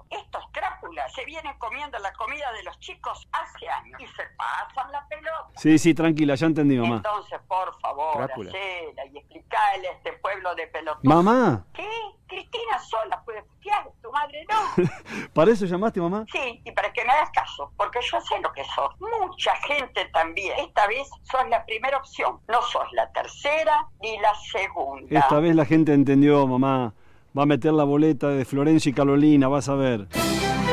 Vienen 1.34 1.58
comiendo 1.58 1.98
la 1.98 2.14
comida 2.14 2.52
de 2.52 2.62
los 2.62 2.80
chicos 2.80 3.28
hace 3.32 3.68
años 3.68 4.00
y 4.00 4.06
se 4.06 4.22
pasan 4.38 4.92
la 4.92 5.04
pelota. 5.08 5.50
Sí, 5.56 5.80
sí, 5.80 5.96
tranquila, 5.96 6.36
ya 6.36 6.46
entendí, 6.46 6.78
mamá. 6.78 6.98
Entonces, 6.98 7.40
por 7.48 7.76
favor, 7.80 8.22
hacela 8.22 9.06
y 9.12 9.18
explicale 9.18 9.88
a 9.88 9.92
este 9.94 10.14
pueblo 10.14 10.54
de 10.54 10.68
pelotudos. 10.68 11.04
Mamá, 11.04 11.66
¿Qué? 11.74 11.90
Cristina 12.28 12.78
sola 12.78 13.20
puede 13.26 13.42
putear, 13.42 13.90
tu 14.04 14.12
madre 14.12 14.46
no. 14.48 14.86
¿para 15.34 15.52
eso 15.52 15.66
llamaste, 15.66 16.00
mamá? 16.00 16.24
Sí, 16.32 16.62
y 16.64 16.72
para 16.72 16.94
que 16.94 17.04
me 17.04 17.12
hagas 17.12 17.32
caso, 17.32 17.72
porque 17.78 17.98
yo 18.12 18.22
sé 18.22 18.40
lo 18.40 18.54
que 18.54 18.64
sos. 18.66 18.94
Mucha 19.00 19.56
gente 19.68 20.06
también. 20.14 20.56
Esta 20.60 20.86
vez 20.86 21.10
sos 21.24 21.50
la 21.50 21.66
primera 21.66 21.98
opción. 21.98 22.42
No 22.48 22.62
sos 22.62 22.86
la 22.92 23.12
tercera 23.12 23.88
ni 24.04 24.20
la 24.20 24.36
segunda. 24.52 25.20
Esta 25.20 25.40
vez 25.40 25.56
la 25.56 25.66
gente 25.66 25.96
entendió, 25.96 26.46
mamá. 26.46 26.94
Va 27.36 27.42
a 27.42 27.48
meter 27.48 27.74
la 27.74 27.86
boleta 27.86 28.28
de 28.28 28.46
Florencia 28.46 28.92
y 28.92 28.94
Carolina, 28.94 29.48
vas 29.48 29.68
a 29.68 29.74
ver. 29.74 30.08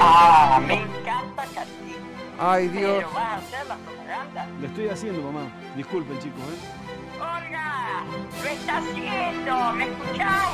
Ah, 0.02 0.60
me 0.66 0.74
encanta 0.74 1.44
Cristina. 1.44 2.06
Ay, 2.38 2.68
Dios. 2.68 2.96
Pero 2.96 3.10
vas 3.12 3.24
a 3.24 3.36
hacer 3.36 3.66
la 3.66 3.76
propaganda. 3.76 4.48
Le 4.60 4.66
estoy 4.66 4.88
haciendo, 4.88 5.22
mamá. 5.22 5.50
Disculpen, 5.76 6.18
chicos, 6.18 6.40
¿eh? 6.40 7.16
Olga, 7.20 8.02
lo 8.42 8.48
está 8.48 8.78
haciendo. 8.78 9.72
¿Me 9.74 9.84
escuchás? 9.84 10.48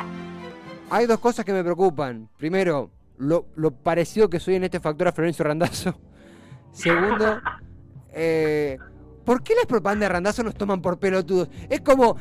Hay 0.90 1.06
dos 1.06 1.20
cosas 1.20 1.44
que 1.44 1.52
me 1.52 1.62
preocupan. 1.64 2.28
Primero, 2.36 2.90
lo, 3.16 3.46
lo 3.56 3.70
parecido 3.70 4.28
que 4.28 4.40
soy 4.40 4.56
en 4.56 4.64
este 4.64 4.78
factor 4.78 5.08
a 5.08 5.12
Florencio 5.12 5.44
Randazzo. 5.44 5.94
Segundo, 6.72 7.40
eh, 8.12 8.78
¿por 9.24 9.42
qué 9.42 9.54
las 9.54 9.66
propagandas 9.66 10.08
de 10.08 10.12
Randazzo 10.12 10.42
nos 10.42 10.54
toman 10.54 10.80
por 10.82 10.98
pelotudos? 10.98 11.48
Es 11.68 11.80
como. 11.80 12.16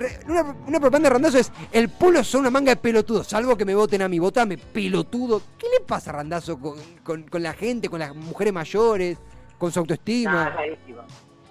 eh, 0.00 0.20
Una, 0.28 0.42
una 0.66 0.80
propaganda 0.80 1.08
de 1.08 1.14
Randazzo 1.14 1.38
es: 1.38 1.52
el 1.72 1.88
pueblo 1.88 2.22
son 2.24 2.42
una 2.42 2.50
manga 2.50 2.72
de 2.74 2.76
pelotudos, 2.80 3.26
salvo 3.26 3.56
que 3.56 3.64
me 3.64 3.74
voten 3.74 4.02
a 4.02 4.08
mí, 4.08 4.18
votame, 4.18 4.58
pelotudo. 4.58 5.40
¿Qué 5.58 5.66
le 5.78 5.84
pasa 5.84 6.10
a 6.10 6.14
Randazzo 6.14 6.58
con, 6.58 6.78
con- 7.02 7.22
con 7.24 7.42
la 7.42 7.52
gente, 7.54 7.88
con 7.88 8.00
las 8.00 8.14
mujeres 8.14 8.52
mayores, 8.52 9.18
con 9.58 9.70
su 9.72 9.80
autoestima? 9.80 10.48
es 10.48 10.54
rarísimo. 10.54 11.02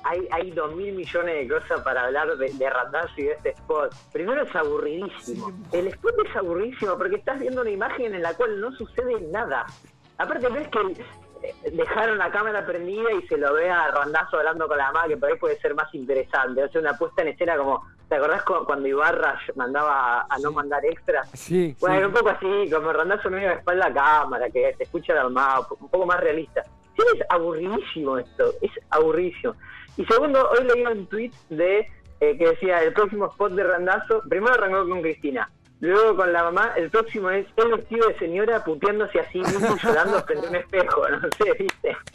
Hay, 0.04 0.26
hay 0.32 0.52
dos 0.52 0.74
mil 0.74 0.94
millones 0.96 1.36
de 1.36 1.54
cosas 1.54 1.82
para 1.82 2.06
hablar 2.06 2.38
de, 2.38 2.54
de 2.54 2.70
Randazzo 2.70 3.12
y 3.18 3.24
de 3.24 3.32
este 3.34 3.50
spot. 3.50 3.94
Primero 4.14 4.42
es 4.44 4.56
aburridísimo. 4.56 5.52
El 5.74 5.88
spot 5.88 6.14
es 6.30 6.34
aburridísimo 6.38 6.98
porque 6.98 7.18
estás 7.18 7.38
viendo 7.42 7.60
una 7.62 7.72
imagen 7.72 8.16
en 8.16 8.22
la 8.22 8.34
cual 8.34 8.62
no 8.62 8.72
sucede 8.72 9.20
nada. 9.32 9.66
Aparte 10.18 10.48
ves 10.48 10.68
que 10.70 10.80
dejaron 11.72 12.18
la 12.18 12.32
cámara 12.32 12.66
prendida 12.66 13.12
y 13.14 13.26
se 13.28 13.38
lo 13.38 13.54
ve 13.54 13.70
a 13.70 13.92
Randazzo 13.92 14.38
hablando 14.38 14.68
con 14.68 14.78
la 14.78 14.92
mamá, 14.92 15.08
que 15.08 15.18
por 15.18 15.30
ahí 15.30 15.38
puede 15.38 15.58
ser 15.60 15.74
más 15.76 15.94
interesante. 15.94 16.62
Hacer 16.64 16.82
una 16.82 16.98
puesta 16.98 17.22
en 17.22 17.30
escena 17.30 17.58
como, 17.58 17.86
¿te 18.10 18.16
acordás 18.16 18.44
cu- 18.44 18.66
cuando 18.66 18.88
Ibarra 18.88 19.40
mandaba 19.56 20.26
a, 20.30 20.40
no 20.40 20.52
mandar 20.52 20.84
extras? 20.86 21.30
Sí, 21.34 21.76
Bueno, 21.80 22.00
sí. 22.00 22.06
un 22.06 22.14
poco 22.14 22.30
así, 22.30 22.70
como 22.72 22.94
Randazzo 22.94 23.30
medio 23.30 23.50
de 23.50 23.56
espalda 23.56 23.88
a 23.88 23.94
cámara, 23.94 24.50
que 24.50 24.74
se 24.78 24.84
escucha 24.84 25.14
el 25.14 25.20
armado, 25.20 25.68
un 25.80 25.90
poco 25.90 26.06
más 26.06 26.20
realista. 26.20 26.64
Sí, 26.96 27.04
es 27.16 27.26
aburridísimo 27.30 28.18
esto, 28.18 28.54
es 28.62 28.72
aburridísimo. 28.90 29.54
Y 29.98 30.06
segundo, 30.06 30.50
hoy 30.52 30.64
leí 30.66 30.86
un 30.86 31.08
tweet 31.08 31.32
de 31.50 31.88
eh, 32.20 32.36
que 32.38 32.48
decía 32.50 32.82
el 32.82 32.94
próximo 32.94 33.28
spot 33.28 33.52
de 33.54 33.64
Randazzo, 33.64 34.24
primero 34.28 34.54
arrancó 34.56 34.88
con 34.90 35.02
Cristina, 35.02 35.50
Luego 35.80 36.16
con 36.16 36.34
la 36.34 36.44
mamá, 36.44 36.74
el 36.76 36.90
próximo 36.90 37.30
es 37.30 37.46
el 37.56 37.72
vestido 37.72 38.08
de 38.08 38.18
señora 38.18 38.64
puteándose 38.64 39.20
así 39.20 39.40
mismo 39.40 39.78
llorando 39.78 40.22
frente 40.26 40.48
a 40.48 40.50
un 40.50 40.56
espejo, 40.56 41.10
no 41.10 41.30
sé, 41.38 41.54
¿viste? 41.60 41.98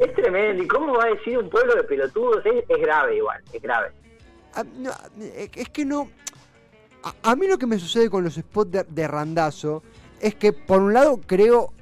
Es 0.00 0.14
tremendo. 0.14 0.62
¿Y 0.62 0.66
cómo 0.66 0.94
va 0.94 1.04
a 1.04 1.08
decir 1.08 1.38
un 1.38 1.48
pueblo 1.48 1.74
de 1.76 1.84
pelotudos? 1.84 2.44
Es, 2.44 2.64
es 2.68 2.80
grave 2.80 3.16
igual, 3.16 3.40
es 3.52 3.62
grave. 3.62 3.92
Ah, 4.54 4.64
es 5.54 5.68
que 5.68 5.84
no. 5.84 6.10
A, 7.02 7.30
a 7.30 7.36
mí 7.36 7.46
lo 7.46 7.56
que 7.56 7.66
me 7.66 7.78
sucede 7.78 8.10
con 8.10 8.24
los 8.24 8.34
spots 8.34 8.70
de, 8.70 8.84
de 8.88 9.06
Randazo 9.06 9.82
es 10.20 10.34
que, 10.34 10.52
por 10.52 10.80
un 10.80 10.92
lado, 10.92 11.20
creo. 11.26 11.72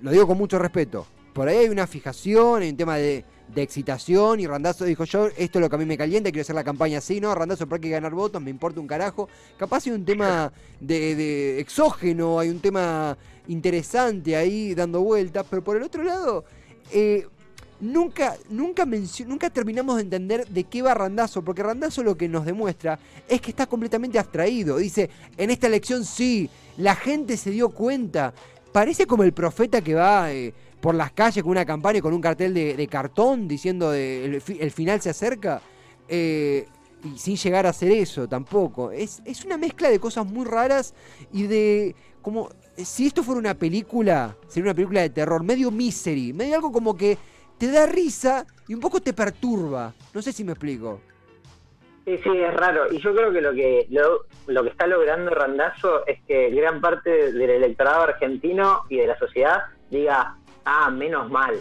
Lo 0.00 0.10
digo 0.10 0.26
con 0.26 0.38
mucho 0.38 0.58
respeto. 0.58 1.06
Por 1.34 1.48
ahí 1.48 1.58
hay 1.58 1.68
una 1.68 1.86
fijación, 1.86 2.62
hay 2.62 2.70
un 2.70 2.76
tema 2.76 2.96
de, 2.96 3.24
de 3.54 3.62
excitación. 3.62 4.40
Y 4.40 4.46
Randazo 4.46 4.84
dijo: 4.84 5.04
Yo, 5.04 5.26
esto 5.36 5.58
es 5.58 5.60
lo 5.62 5.68
que 5.68 5.76
a 5.76 5.78
mí 5.78 5.86
me 5.86 5.98
calienta, 5.98 6.30
quiero 6.30 6.42
hacer 6.42 6.54
la 6.54 6.64
campaña 6.64 6.98
así. 6.98 7.20
No, 7.20 7.34
Randazo, 7.34 7.68
¿para 7.68 7.80
qué 7.80 7.90
ganar 7.90 8.14
votos? 8.14 8.40
Me 8.42 8.50
importa 8.50 8.80
un 8.80 8.86
carajo. 8.86 9.28
Capaz 9.56 9.86
hay 9.86 9.92
un 9.92 10.04
tema 10.04 10.52
de, 10.80 11.60
exógeno, 11.60 12.38
hay 12.38 12.48
un 12.48 12.60
tema 12.60 13.16
interesante 13.48 14.36
ahí 14.36 14.74
dando 14.74 15.00
vueltas. 15.02 15.46
Pero 15.48 15.62
por 15.62 15.76
el 15.76 15.82
otro 15.82 16.02
lado. 16.02 16.44
eh, 16.92 17.26
nunca, 17.80 18.36
nunca, 18.50 18.84
nunca 19.26 19.50
terminamos 19.50 19.96
de 19.96 20.02
entender 20.02 20.46
de 20.48 20.64
qué 20.64 20.82
va 20.82 20.94
Randazo, 20.94 21.42
porque 21.42 21.62
Randazo 21.62 22.02
lo 22.02 22.16
que 22.16 22.28
nos 22.28 22.44
demuestra 22.44 22.98
es 23.28 23.40
que 23.40 23.50
está 23.50 23.66
completamente 23.66 24.18
abstraído. 24.18 24.78
Dice, 24.78 25.10
en 25.36 25.50
esta 25.50 25.66
elección 25.66 26.04
sí, 26.04 26.50
la 26.76 26.94
gente 26.94 27.36
se 27.36 27.50
dio 27.50 27.70
cuenta. 27.70 28.34
Parece 28.72 29.06
como 29.06 29.22
el 29.22 29.32
profeta 29.32 29.80
que 29.80 29.94
va 29.94 30.32
eh, 30.32 30.52
por 30.80 30.94
las 30.94 31.12
calles 31.12 31.42
con 31.42 31.50
una 31.50 31.64
campaña 31.64 31.98
y 31.98 32.02
con 32.02 32.12
un 32.12 32.20
cartel 32.20 32.54
de, 32.54 32.88
cartón 32.88 33.48
diciendo 33.48 33.90
de, 33.90 34.24
el, 34.24 34.42
el 34.60 34.70
final 34.70 35.00
se 35.00 35.10
acerca. 35.10 35.60
eh, 36.08 36.66
y 37.04 37.18
sin 37.18 37.36
llegar 37.36 37.66
a 37.66 37.70
hacer 37.70 37.92
eso 37.92 38.28
tampoco. 38.28 38.90
Es, 38.90 39.22
es 39.24 39.44
una 39.44 39.56
mezcla 39.56 39.88
de 39.88 40.00
cosas 40.00 40.26
muy 40.26 40.44
raras 40.44 40.94
y 41.32 41.44
de 41.44 41.94
como 42.22 42.48
si 42.76 43.06
esto 43.06 43.22
fuera 43.22 43.38
una 43.38 43.54
película, 43.54 44.36
sería 44.48 44.70
una 44.70 44.74
película 44.74 45.00
de 45.00 45.10
terror, 45.10 45.42
medio 45.42 45.70
misery, 45.70 46.32
medio 46.32 46.56
algo 46.56 46.72
como 46.72 46.96
que 46.96 47.16
te 47.56 47.70
da 47.70 47.86
risa 47.86 48.46
y 48.66 48.74
un 48.74 48.80
poco 48.80 49.00
te 49.00 49.12
perturba. 49.12 49.94
No 50.14 50.22
sé 50.22 50.32
si 50.32 50.44
me 50.44 50.52
explico. 50.52 51.00
Sí, 52.04 52.18
sí, 52.22 52.30
es 52.30 52.54
raro. 52.54 52.92
Y 52.92 53.00
yo 53.00 53.14
creo 53.14 53.32
que 53.32 53.40
lo 53.40 53.52
que 53.52 53.86
lo, 53.90 54.24
lo 54.46 54.62
que 54.62 54.70
está 54.70 54.86
logrando 54.86 55.30
Randazo 55.30 56.06
es 56.06 56.20
que 56.26 56.50
gran 56.50 56.80
parte 56.80 57.32
del 57.32 57.50
electorado 57.50 58.02
argentino 58.02 58.84
y 58.88 58.96
de 58.96 59.06
la 59.08 59.18
sociedad 59.18 59.64
diga, 59.90 60.37
ah, 60.68 60.90
menos 60.90 61.30
mal. 61.30 61.54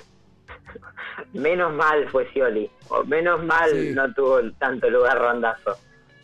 menos 1.34 1.74
mal 1.74 2.08
fue 2.10 2.28
Scioli. 2.32 2.70
O 2.90 3.04
menos 3.04 3.44
mal 3.44 3.70
Sí. 3.72 3.92
no 3.96 4.14
tuvo 4.14 4.40
tanto 4.60 4.90
lugar 4.90 5.20
Randazo. 5.20 5.76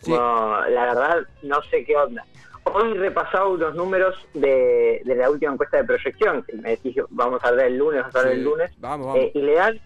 Sí. 0.01 0.11
La 0.11 0.85
verdad, 0.85 1.27
no 1.43 1.61
sé 1.63 1.85
qué 1.85 1.95
onda. 1.95 2.23
Hoy 2.65 2.93
repasaba 2.93 3.47
unos 3.47 3.75
números 3.75 4.15
de, 4.33 5.01
de 5.05 5.15
la 5.15 5.29
última 5.29 5.53
encuesta 5.53 5.77
de 5.77 5.83
proyección, 5.83 6.43
que 6.43 6.53
me 6.55 6.71
decís, 6.71 6.95
vamos 7.09 7.43
a 7.43 7.51
ver 7.51 7.67
el 7.67 7.77
lunes, 7.77 8.01
vamos 8.03 8.15
a 8.15 8.21
Sí. 8.23 8.33
el 8.33 8.43
lunes, 8.43 8.71
Vamos, 8.77 9.07
vamos. 9.07 9.21
eh, 9.21 9.31
y 9.33 9.41
le 9.41 9.53
dan 9.55 9.79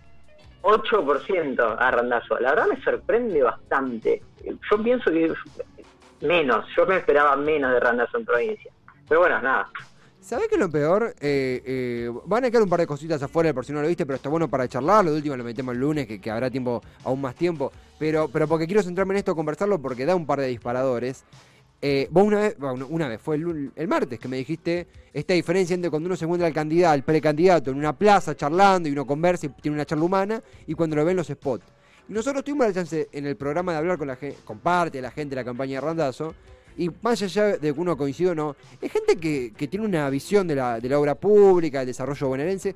8% 0.62 1.76
a 1.80 1.92
Randazo. 1.92 2.40
La 2.40 2.52
verdad 2.52 2.68
me 2.68 2.82
sorprende 2.84 3.42
bastante. 3.42 4.22
Yo 4.44 4.84
pienso 4.84 5.10
que 5.12 5.34
menos, 6.22 6.66
yo 6.76 6.86
me 6.86 6.98
esperaba 6.98 7.36
menos 7.36 7.72
de 7.74 7.80
Randazo 7.80 8.18
en 8.18 8.26
provincia. 8.26 8.72
Pero 9.08 9.22
bueno, 9.22 9.40
nada. 9.42 9.70
¿Sabés 10.28 10.50
qué 10.50 10.56
es 10.56 10.60
lo 10.60 10.70
peor? 10.70 11.16
Eh, 11.22 11.64
eh, 11.66 12.12
van 12.26 12.44
a 12.44 12.52
quedar 12.52 12.62
un 12.62 12.68
par 12.68 12.82
de 12.82 12.86
cositas 12.86 13.24
afuera 13.24 13.54
por 13.54 13.64
si 13.64 13.72
no 13.72 13.82
lo 13.82 13.88
viste, 13.88 14.06
pero 14.06 14.18
está 14.18 14.28
bueno 14.28 14.50
para 14.50 14.68
charlarlo. 14.68 15.12
De 15.12 15.16
última 15.16 15.38
lo 15.38 15.44
metemos 15.46 15.74
el 15.74 15.80
lunes, 15.80 16.06
que, 16.06 16.30
habrá 16.30 16.52
tiempo, 16.52 16.82
aún 17.06 17.22
más 17.22 17.34
tiempo. 17.34 17.72
Pero, 17.98 18.28
pero 18.28 18.46
porque 18.46 18.68
quiero 18.68 18.84
centrarme 18.84 19.14
en 19.14 19.20
esto, 19.20 19.34
conversarlo, 19.38 19.82
porque 19.82 20.06
da 20.06 20.18
un 20.18 20.26
par 20.26 20.42
de 20.42 20.48
disparadores. 20.48 21.24
Eh, 21.82 22.10
vos 22.12 22.26
una 22.26 22.42
vez, 22.42 22.58
bueno, 22.58 22.88
una 22.90 23.08
vez, 23.08 23.22
fue 23.22 23.38
el, 23.38 23.72
el 23.74 23.88
martes 23.88 24.20
que 24.20 24.28
me 24.28 24.36
dijiste 24.36 24.88
esta 25.14 25.34
diferencia 25.34 25.74
entre 25.74 25.90
cuando 25.90 26.08
uno 26.08 26.18
se 26.18 26.26
encuentra 26.26 26.46
al 26.46 26.54
candidato, 26.54 26.92
al 26.92 27.04
precandidato 27.04 27.72
en 27.72 27.78
una 27.78 27.98
plaza 27.98 28.36
charlando 28.36 28.90
y 28.90 28.92
uno 28.92 29.08
conversa 29.08 29.46
y 29.46 29.50
tiene 29.62 29.76
una 29.76 29.86
charla 29.86 30.04
humana, 30.04 30.44
y 30.66 30.74
cuando 30.74 30.98
lo 30.98 31.06
ven 31.06 31.16
los 31.16 31.28
spots. 31.28 31.64
Y 32.10 32.12
nosotros 32.12 32.44
tuvimos 32.44 32.68
la 32.68 32.74
chance 32.74 33.08
en 33.14 33.28
el 33.28 33.38
programa 33.38 33.72
de 33.72 33.78
hablar 33.78 33.98
con 33.98 34.10
la 34.10 34.18
gente, 34.18 34.38
con 34.44 34.60
parte 34.60 34.98
de 34.98 35.04
la 35.04 35.12
gente 35.12 35.36
de 35.38 35.42
la 35.42 35.46
campaña 35.46 35.76
de 35.76 35.88
Randazo, 35.88 36.36
y 36.78 36.90
más 37.02 37.22
allá 37.22 37.58
de 37.58 37.74
que 37.74 37.80
uno 37.80 37.98
coincide 37.98 38.30
o 38.30 38.36
no, 38.36 38.56
es 38.82 38.92
gente 38.92 39.18
que, 39.18 39.54
que 39.58 39.68
tiene 39.68 39.86
una 39.86 40.10
visión 40.10 40.48
de 40.48 40.56
la, 40.56 40.80
de 40.80 40.90
la 40.90 41.00
obra 41.00 41.16
pública, 41.16 41.80
del 41.80 41.88
desarrollo 41.88 42.28
bonaerense, 42.28 42.76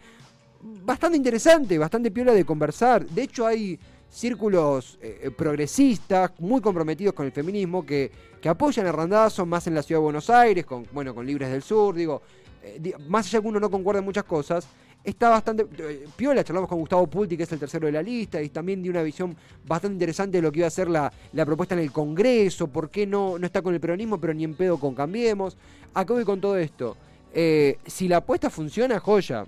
bastante 0.62 1.18
interesante, 1.18 1.78
bastante 1.78 2.12
piola 2.12 2.34
de 2.34 2.46
conversar. 2.46 3.06
De 3.06 3.24
hecho, 3.24 3.46
hay 3.46 3.80
círculos 4.10 5.00
eh, 5.02 5.32
progresistas 5.36 6.32
muy 6.40 6.60
comprometidos 6.60 7.14
con 7.14 7.26
el 7.26 7.32
feminismo 7.32 7.86
que, 7.86 8.12
que 8.42 8.50
apoyan 8.50 8.86
a 8.88 8.92
Randazo 8.92 9.46
más 9.46 9.68
en 9.68 9.76
la 9.76 9.84
ciudad 9.84 10.00
de 10.00 10.04
Buenos 10.04 10.30
Aires, 10.30 10.66
con, 10.66 10.86
bueno, 10.92 11.16
con 11.16 11.26
Libres 11.26 11.50
del 11.50 11.62
Sur, 11.62 11.96
digo, 11.96 12.22
eh, 12.64 12.94
más 13.08 13.28
allá 13.28 13.40
de 13.40 13.44
que 13.44 13.48
uno 13.48 13.60
no 13.60 13.70
concuerda 13.70 14.00
en 14.00 14.06
muchas 14.06 14.26
cosas, 14.26 14.68
está 15.04 15.30
bastante 15.30 15.66
eh, 15.80 16.06
piola, 16.16 16.44
charlamos 16.44 16.70
con 16.70 16.80
Gustavo 16.80 17.08
Pulti, 17.08 17.36
que 17.38 17.44
es 17.44 17.52
el 17.52 17.60
tercero 17.60 17.86
de 17.88 17.92
la 17.92 18.02
lista, 18.02 18.42
y 18.42 18.50
también 18.50 18.82
dio 18.84 18.92
una 18.92 19.04
visión 19.04 19.36
bastante 19.68 19.94
interesante 19.96 20.38
de 20.38 20.42
lo 20.42 20.52
que 20.52 20.60
iba 20.60 20.68
a 20.68 20.72
ser 20.72 20.90
la, 20.90 21.12
la 21.34 21.46
propuesta 21.46 21.76
en 21.76 21.82
el 21.82 21.92
Congreso, 21.92 22.68
por 22.68 22.90
qué 22.90 23.08
no, 23.08 23.40
no 23.40 23.46
está 23.46 23.62
con 23.62 23.74
el 23.74 23.80
peronismo, 23.80 24.20
pero 24.20 24.34
ni 24.34 24.44
en 24.44 24.54
pedo 24.56 24.78
con 24.78 24.94
Cambiemos. 24.96 25.58
Acá 25.94 26.14
voy 26.14 26.24
con 26.24 26.40
todo 26.40 26.58
esto. 26.58 26.96
Eh, 27.34 27.78
si 27.86 28.08
la 28.08 28.18
apuesta 28.18 28.50
funciona, 28.50 29.00
joya, 29.00 29.46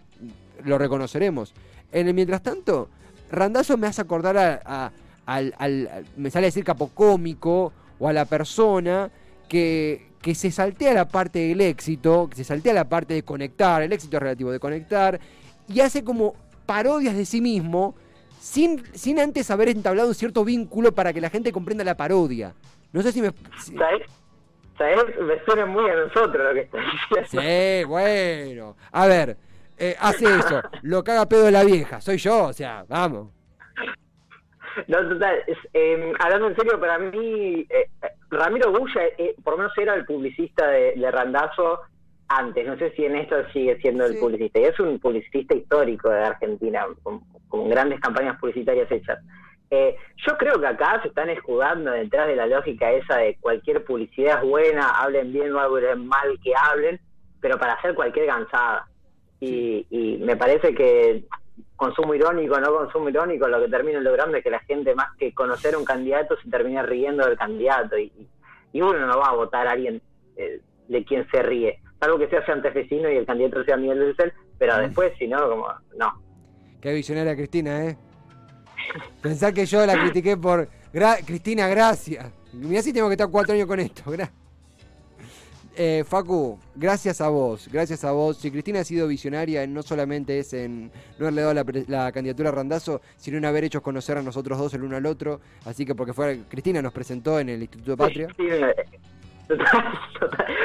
lo 0.64 0.78
reconoceremos. 0.78 1.54
Mientras 1.94 2.42
tanto, 2.42 2.90
Randazo 3.30 3.78
me 3.78 3.88
hace 3.88 4.02
acordar 4.02 4.62
al- 5.26 6.06
me 6.18 6.32
sale 6.32 6.46
a 6.46 6.50
decir 6.50 6.64
capocómico 6.64 7.72
o 8.00 8.08
a 8.08 8.14
la 8.14 8.26
persona 8.26 9.12
que, 9.48 10.08
que 10.22 10.34
se 10.34 10.50
saltea 10.52 10.94
la 10.94 11.08
parte 11.08 11.40
del 11.40 11.62
éxito, 11.62 12.28
que 12.30 12.38
se 12.38 12.44
saltea 12.44 12.74
la 12.74 12.90
parte 12.90 13.14
de 13.14 13.24
conectar, 13.24 13.82
el 13.84 13.94
éxito 13.94 14.18
es 14.18 14.24
relativo 14.24 14.52
de 14.52 14.60
conectar, 14.60 15.20
y 15.68 15.82
hace 15.82 16.04
como 16.04 16.36
parodias 16.66 17.16
de 17.16 17.26
sí 17.26 17.42
mismo 17.42 17.96
sin, 18.40 18.84
sin 18.94 19.20
antes 19.20 19.50
haber 19.52 19.70
entablado 19.70 20.10
un 20.10 20.16
cierto 20.16 20.44
vínculo 20.46 20.94
para 20.94 21.14
que 21.14 21.22
la 21.22 21.30
gente 21.30 21.52
comprenda 21.52 21.84
la 21.84 21.96
parodia. 21.98 22.54
No 22.92 23.02
sé 23.02 23.12
si 23.12 23.22
me... 23.22 23.32
si- 23.60 23.76
¿Sabes? 23.78 24.04
¿Sabes? 24.78 24.98
Me 25.22 25.44
suena 25.46 25.66
muy 25.66 25.90
a 25.90 25.96
nosotros 25.96 26.36
lo 26.48 26.54
que 26.54 26.62
estás 26.62 26.82
diciendo. 27.22 27.42
Sí, 27.42 27.84
bueno. 27.86 28.76
A 28.92 29.08
ver, 29.08 29.38
eh, 29.78 29.96
hace 30.00 30.26
eso, 30.26 30.62
lo 30.82 31.04
caga 31.04 31.28
pedo 31.28 31.46
de 31.46 31.52
la 31.52 31.64
vieja, 31.64 32.02
soy 32.02 32.18
yo, 32.18 32.46
o 32.46 32.54
sea, 32.54 32.84
vamos. 32.88 33.30
No, 34.88 35.08
total. 35.08 35.36
es, 35.46 35.58
eh, 35.74 36.14
hablando 36.20 36.48
en 36.48 36.56
serio, 36.56 36.80
para 36.80 36.98
mí, 36.98 37.66
eh, 37.70 37.90
eh, 38.02 38.08
Ramiro 38.32 38.72
Bulla, 38.72 39.04
eh, 39.20 39.36
por 39.44 39.54
lo 39.54 39.58
menos 39.60 39.78
era 39.78 39.94
el 39.94 40.06
publicista 40.06 40.68
de, 40.68 40.94
de 40.96 41.12
Randazo 41.12 41.82
antes. 42.38 42.66
No 42.66 42.78
sé 42.78 42.92
si 42.92 43.06
en 43.06 43.16
esto 43.16 43.36
sigue 43.52 43.78
siendo 43.80 44.06
el 44.06 44.18
publicista. 44.18 44.60
Y 44.60 44.66
es 44.66 44.80
un 44.80 45.00
publicista 45.00 45.56
histórico 45.56 46.10
de 46.10 46.24
Argentina, 46.24 46.86
con, 47.04 47.22
con 47.48 47.70
grandes 47.70 48.00
campañas 48.00 48.40
publicitarias 48.40 48.92
hechas. 48.92 49.20
Eh, 49.70 49.96
yo 50.28 50.38
creo 50.38 50.60
que 50.60 50.68
acá 50.68 51.02
se 51.02 51.08
están 51.08 51.30
escudando 51.30 51.90
detrás 51.90 52.28
de 52.28 52.36
la 52.36 52.46
lógica 52.46 52.92
esa 52.92 53.18
de 53.18 53.38
cualquier 53.42 53.84
publicidad 53.84 54.44
es 54.44 54.48
buena, 54.48 54.90
hablen 54.90 55.34
bien 55.34 55.52
o 55.52 55.60
hablen 55.60 56.06
mal 56.06 56.40
que 56.44 56.54
hablen, 56.56 57.00
pero 57.42 57.58
para 57.58 57.74
hacer 57.74 57.96
cualquier 57.96 58.28
gansada. 58.28 58.88
Y, 59.40 59.88
y 59.90 60.18
me 60.18 60.36
parece 60.38 60.76
que 60.76 61.24
consumo 61.76 62.14
irónico, 62.14 62.60
no 62.60 62.74
consumo 62.74 63.10
irónico, 63.10 63.48
lo 63.48 63.60
que 63.60 63.68
termina 63.68 64.00
logrando 64.00 64.38
es 64.38 64.44
que 64.44 64.52
la 64.52 64.60
gente 64.60 64.94
más 64.96 65.08
que 65.18 65.34
conocer 65.34 65.74
a 65.74 65.80
un 65.80 65.86
candidato 65.86 66.38
se 66.42 66.50
termina 66.50 66.84
riendo 66.84 67.26
del 67.26 67.38
candidato 67.38 67.98
y, 67.98 68.12
y 68.72 68.82
uno 68.82 69.06
no 69.06 69.20
va 69.20 69.30
a 69.30 69.36
votar 69.36 69.68
a 69.68 69.72
alguien 69.72 70.02
eh, 70.36 70.62
de 70.88 71.04
quien 71.04 71.28
se 71.30 71.42
ríe, 71.42 71.80
salvo 72.04 72.18
que 72.20 72.28
sea 72.28 72.46
santafesino 72.46 73.10
y 73.10 73.18
el 73.18 73.26
candidato 73.26 73.64
sea 73.64 73.78
Miguel 73.78 74.00
Dulcel, 74.00 74.34
pero 74.58 74.78
después 74.78 75.14
si 75.18 75.28
no, 75.28 75.50
como 75.50 75.68
no. 75.98 76.22
Qué 76.82 76.94
visionaria 76.94 77.36
Cristina, 77.36 77.86
¿eh? 77.86 77.98
Pensar 79.22 79.54
que 79.54 79.66
yo 79.66 79.86
la 79.86 79.94
critiqué 80.02 80.36
por... 80.36 80.68
Gra- 80.94 81.24
Cristina, 81.26 81.68
gracias. 81.68 82.26
Mirá 82.54 82.82
si 82.82 82.92
tengo 82.94 83.08
que 83.08 83.14
estar 83.14 83.30
cuatro 83.30 83.56
años 83.56 83.68
con 83.68 83.80
esto. 83.80 84.04
gra- 84.12 84.30
Eh, 85.76 86.04
Facu, 86.08 86.60
gracias 86.76 87.20
a 87.22 87.30
vos, 87.30 87.68
gracias 87.72 88.04
a 88.04 88.12
vos. 88.12 88.38
Si 88.38 88.52
Cristina 88.52 88.82
ha 88.82 88.84
sido 88.84 89.08
visionaria, 89.08 89.66
no 89.66 89.82
solamente 89.82 90.38
es 90.38 90.54
en 90.54 90.92
no 91.18 91.26
haberle 91.26 91.42
dado 91.42 91.54
la, 91.56 91.66
la 91.88 92.12
candidatura 92.12 92.50
a 92.50 92.52
Randazo, 92.52 93.02
sino 93.18 93.38
en 93.40 93.46
haber 93.46 93.64
hecho 93.64 93.82
conocer 93.82 94.18
a 94.18 94.22
nosotros 94.22 94.60
dos 94.60 94.72
el 94.76 94.84
uno 94.84 94.98
al 94.98 95.06
otro. 95.08 95.40
Así 95.66 95.84
que 95.86 95.96
porque 95.96 96.14
fue 96.14 96.42
Cristina 96.50 96.80
nos 96.82 96.94
presentó 96.94 97.40
en 97.40 97.50
el 97.50 97.62
Instituto 97.62 97.98
Patria. 97.98 98.28
Sí, 98.38 98.44
total. 98.48 98.76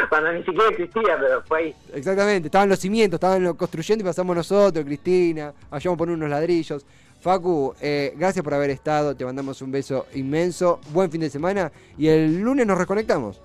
Cuando 0.08 0.32
ni 0.32 0.42
siquiera 0.44 0.68
existía, 0.70 1.16
pero 1.18 1.42
fue 1.42 1.58
ahí. 1.58 1.74
Exactamente, 1.92 2.46
estaban 2.48 2.68
los 2.68 2.78
cimientos, 2.78 3.16
estaban 3.16 3.42
lo- 3.42 3.56
construyendo 3.56 4.02
y 4.02 4.06
pasamos 4.06 4.36
nosotros, 4.36 4.84
Cristina, 4.84 5.52
vayamos 5.70 5.96
a 5.96 5.98
poner 5.98 6.14
unos 6.14 6.30
ladrillos. 6.30 6.86
Facu, 7.20 7.74
eh, 7.80 8.12
gracias 8.16 8.44
por 8.44 8.54
haber 8.54 8.70
estado, 8.70 9.16
te 9.16 9.24
mandamos 9.24 9.60
un 9.60 9.72
beso 9.72 10.06
inmenso, 10.14 10.80
buen 10.90 11.10
fin 11.10 11.20
de 11.20 11.28
semana 11.30 11.72
y 11.96 12.06
el 12.08 12.40
lunes 12.40 12.64
nos 12.66 12.78
reconectamos. 12.78 13.40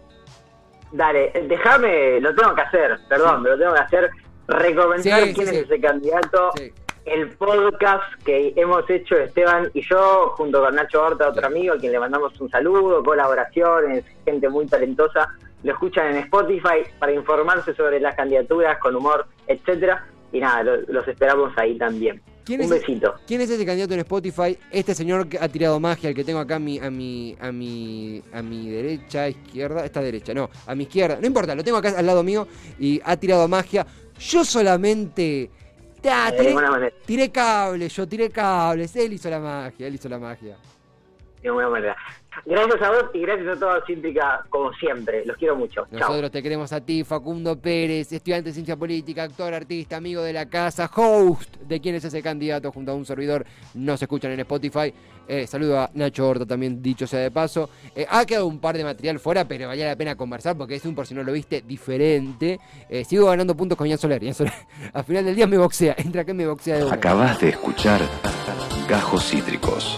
Dale, 0.91 1.32
eh, 1.34 1.48
déjame, 1.50 2.19
lo 2.22 2.36
tengo 2.36 2.54
que 2.54 2.62
hacer, 2.62 3.00
perdón, 3.10 3.41
pero 3.41 3.56
lo 3.56 3.63
tengo 3.63 3.74
que 3.74 3.80
hacer, 3.82 4.12
recomendar 4.48 5.22
Sí, 5.22 5.28
sí, 5.30 5.34
quién 5.34 5.48
sí. 5.48 5.56
es 5.56 5.63
ese 5.63 5.82
candidato. 5.82 6.52
El 7.06 7.30
podcast 7.32 8.04
que 8.26 8.54
hemos 8.56 8.89
hecho 8.89 9.18
Esteban 9.18 9.70
y 9.74 9.82
yo, 9.82 10.34
junto 10.38 10.62
con 10.62 10.74
Nacho 10.76 11.02
Horta, 11.04 11.28
otro 11.30 11.46
amigo, 11.46 11.74
a 11.74 11.78
quien 11.78 11.92
le 11.92 12.00
mandamos 12.00 12.39
un 12.39 12.50
saludo, 12.50 13.04
colaboraciones, 13.04 14.06
gente 14.24 14.48
muy 14.48 14.66
talentosa. 14.68 15.28
Lo 15.63 15.74
escuchan 15.74 16.12
en 16.12 16.18
Spotify 16.24 16.84
para 17.00 17.12
informarse 17.12 17.74
sobre 17.76 18.00
las 18.00 18.16
candidaturas, 18.16 18.78
con 18.80 18.96
humor, 18.96 19.26
etcétera. 19.48 20.06
Y 20.32 20.39
nada, 20.39 20.63
lo- 20.63 20.82
los 20.88 21.06
esperamos 21.08 21.52
ahí 21.58 21.78
también. 21.78 22.22
¿Quién 22.46 22.62
un 22.62 22.66
es- 22.66 22.72
besito. 22.82 23.13
¿Quién 23.28 23.42
es 23.42 23.50
ese 23.50 23.66
candidato 23.66 23.94
en 23.94 24.00
Spotify? 24.02 24.58
Este 24.72 24.96
señor 24.96 25.28
que 25.28 25.38
ha 25.39 25.48
tirado 25.50 25.80
magia, 25.82 26.10
el 26.10 26.16
que 26.16 26.24
tengo 26.24 26.39
acá 26.39 26.56
a 26.56 26.60
mi, 26.60 26.80
a 26.80 26.89
mi, 26.89 27.36
a 27.39 27.52
mi, 27.52 28.22
a 28.34 28.42
mi 28.42 28.70
derecha, 28.70 29.28
izquierda, 29.30 29.86
esta 29.86 30.02
derecha, 30.02 30.34
no, 30.34 30.50
a 30.68 30.74
mi 30.76 30.84
izquierda, 30.84 31.18
no 31.22 31.28
importa, 31.28 31.54
lo 31.56 31.63
tengo 31.63 31.78
acá 31.78 31.94
al 31.98 32.06
lado 32.06 32.24
mío 32.24 32.48
y 32.80 33.02
ha 33.06 33.16
tirado 33.18 33.48
magia. 33.48 33.86
Yo 34.20 34.44
solamente 34.44 35.50
ah, 36.12 36.32
De 36.32 36.38
tiré, 36.38 36.54
manera. 36.54 36.89
tiré 37.06 37.32
cables, 37.32 37.94
yo 37.96 38.08
tiré 38.08 38.30
cables, 38.30 38.96
él 38.96 39.13
hizo 39.13 39.30
la 39.30 39.39
magia, 39.39 39.88
él 39.88 39.96
hizo 39.96 40.10
la 40.10 40.20
magia. 40.20 40.58
De 41.42 41.50
alguna 41.50 41.70
manera. 41.70 41.96
Gracias 42.46 42.82
a 42.82 42.90
vos 42.90 43.06
y 43.14 43.22
gracias 43.22 43.56
a 43.56 43.60
toda 43.60 43.86
Cítrica, 43.86 44.46
como 44.50 44.74
siempre. 44.74 45.26
Los 45.26 45.38
quiero 45.38 45.56
mucho. 45.56 45.88
Nosotros 45.92 46.30
te 46.30 46.44
queremos 46.44 46.74
a 46.74 46.82
ti, 46.82 47.04
Facundo 47.06 47.58
Pérez, 47.58 48.12
estudiante 48.12 48.50
de 48.50 48.54
ciencia 48.54 48.76
política, 48.76 49.24
actor, 49.24 49.54
artista, 49.54 49.96
amigo 49.98 50.22
de 50.22 50.34
la 50.34 50.48
casa, 50.48 50.90
host 50.94 51.56
de 51.58 51.80
quién 51.80 51.96
es 51.96 52.04
ese 52.04 52.22
candidato 52.22 52.72
junto 52.72 52.92
a 52.92 52.96
un 52.96 53.06
servidor. 53.06 53.46
No 53.76 53.96
se 53.96 54.06
escuchan 54.06 54.32
en 54.32 54.42
Spotify. 54.42 54.94
Eh, 55.26 55.48
saludo 55.48 55.80
a 55.80 55.90
Nacho 55.94 56.28
Horta 56.28 56.46
también, 56.46 56.82
dicho 56.82 57.08
sea 57.08 57.22
de 57.22 57.32
paso. 57.32 57.70
Eh, 57.96 58.06
ha 58.10 58.26
quedado 58.26 58.48
un 58.48 58.60
par 58.60 58.76
de 58.76 58.84
material 58.84 59.20
fuera, 59.20 59.48
pero 59.48 59.68
valía 59.68 59.88
la 59.88 59.96
pena 59.96 60.16
conversar 60.16 60.58
porque 60.58 60.76
es 60.76 60.86
un, 60.86 60.96
por 60.96 61.08
si 61.08 61.14
no 61.14 61.24
lo 61.24 61.32
viste, 61.32 61.64
diferente. 61.66 62.60
Eh, 62.90 63.06
sigo 63.06 63.28
ganando 63.28 63.56
puntos 63.56 63.78
con 63.78 63.88
Ian 63.88 63.98
Soler. 63.98 64.22
Ian 64.22 64.34
Soler, 64.34 64.54
al 64.94 65.04
final 65.06 65.24
del 65.24 65.36
día 65.36 65.48
me 65.48 65.58
boxea. 65.58 65.96
Entra 65.98 66.26
y 66.28 66.34
me 66.34 66.46
boxea 66.46 66.78
de 66.78 66.84
una. 66.84 66.96
Acabas 66.96 67.40
de 67.40 67.50
escuchar 67.50 68.02
Gajos 68.90 69.30
Cítricos. 69.30 69.98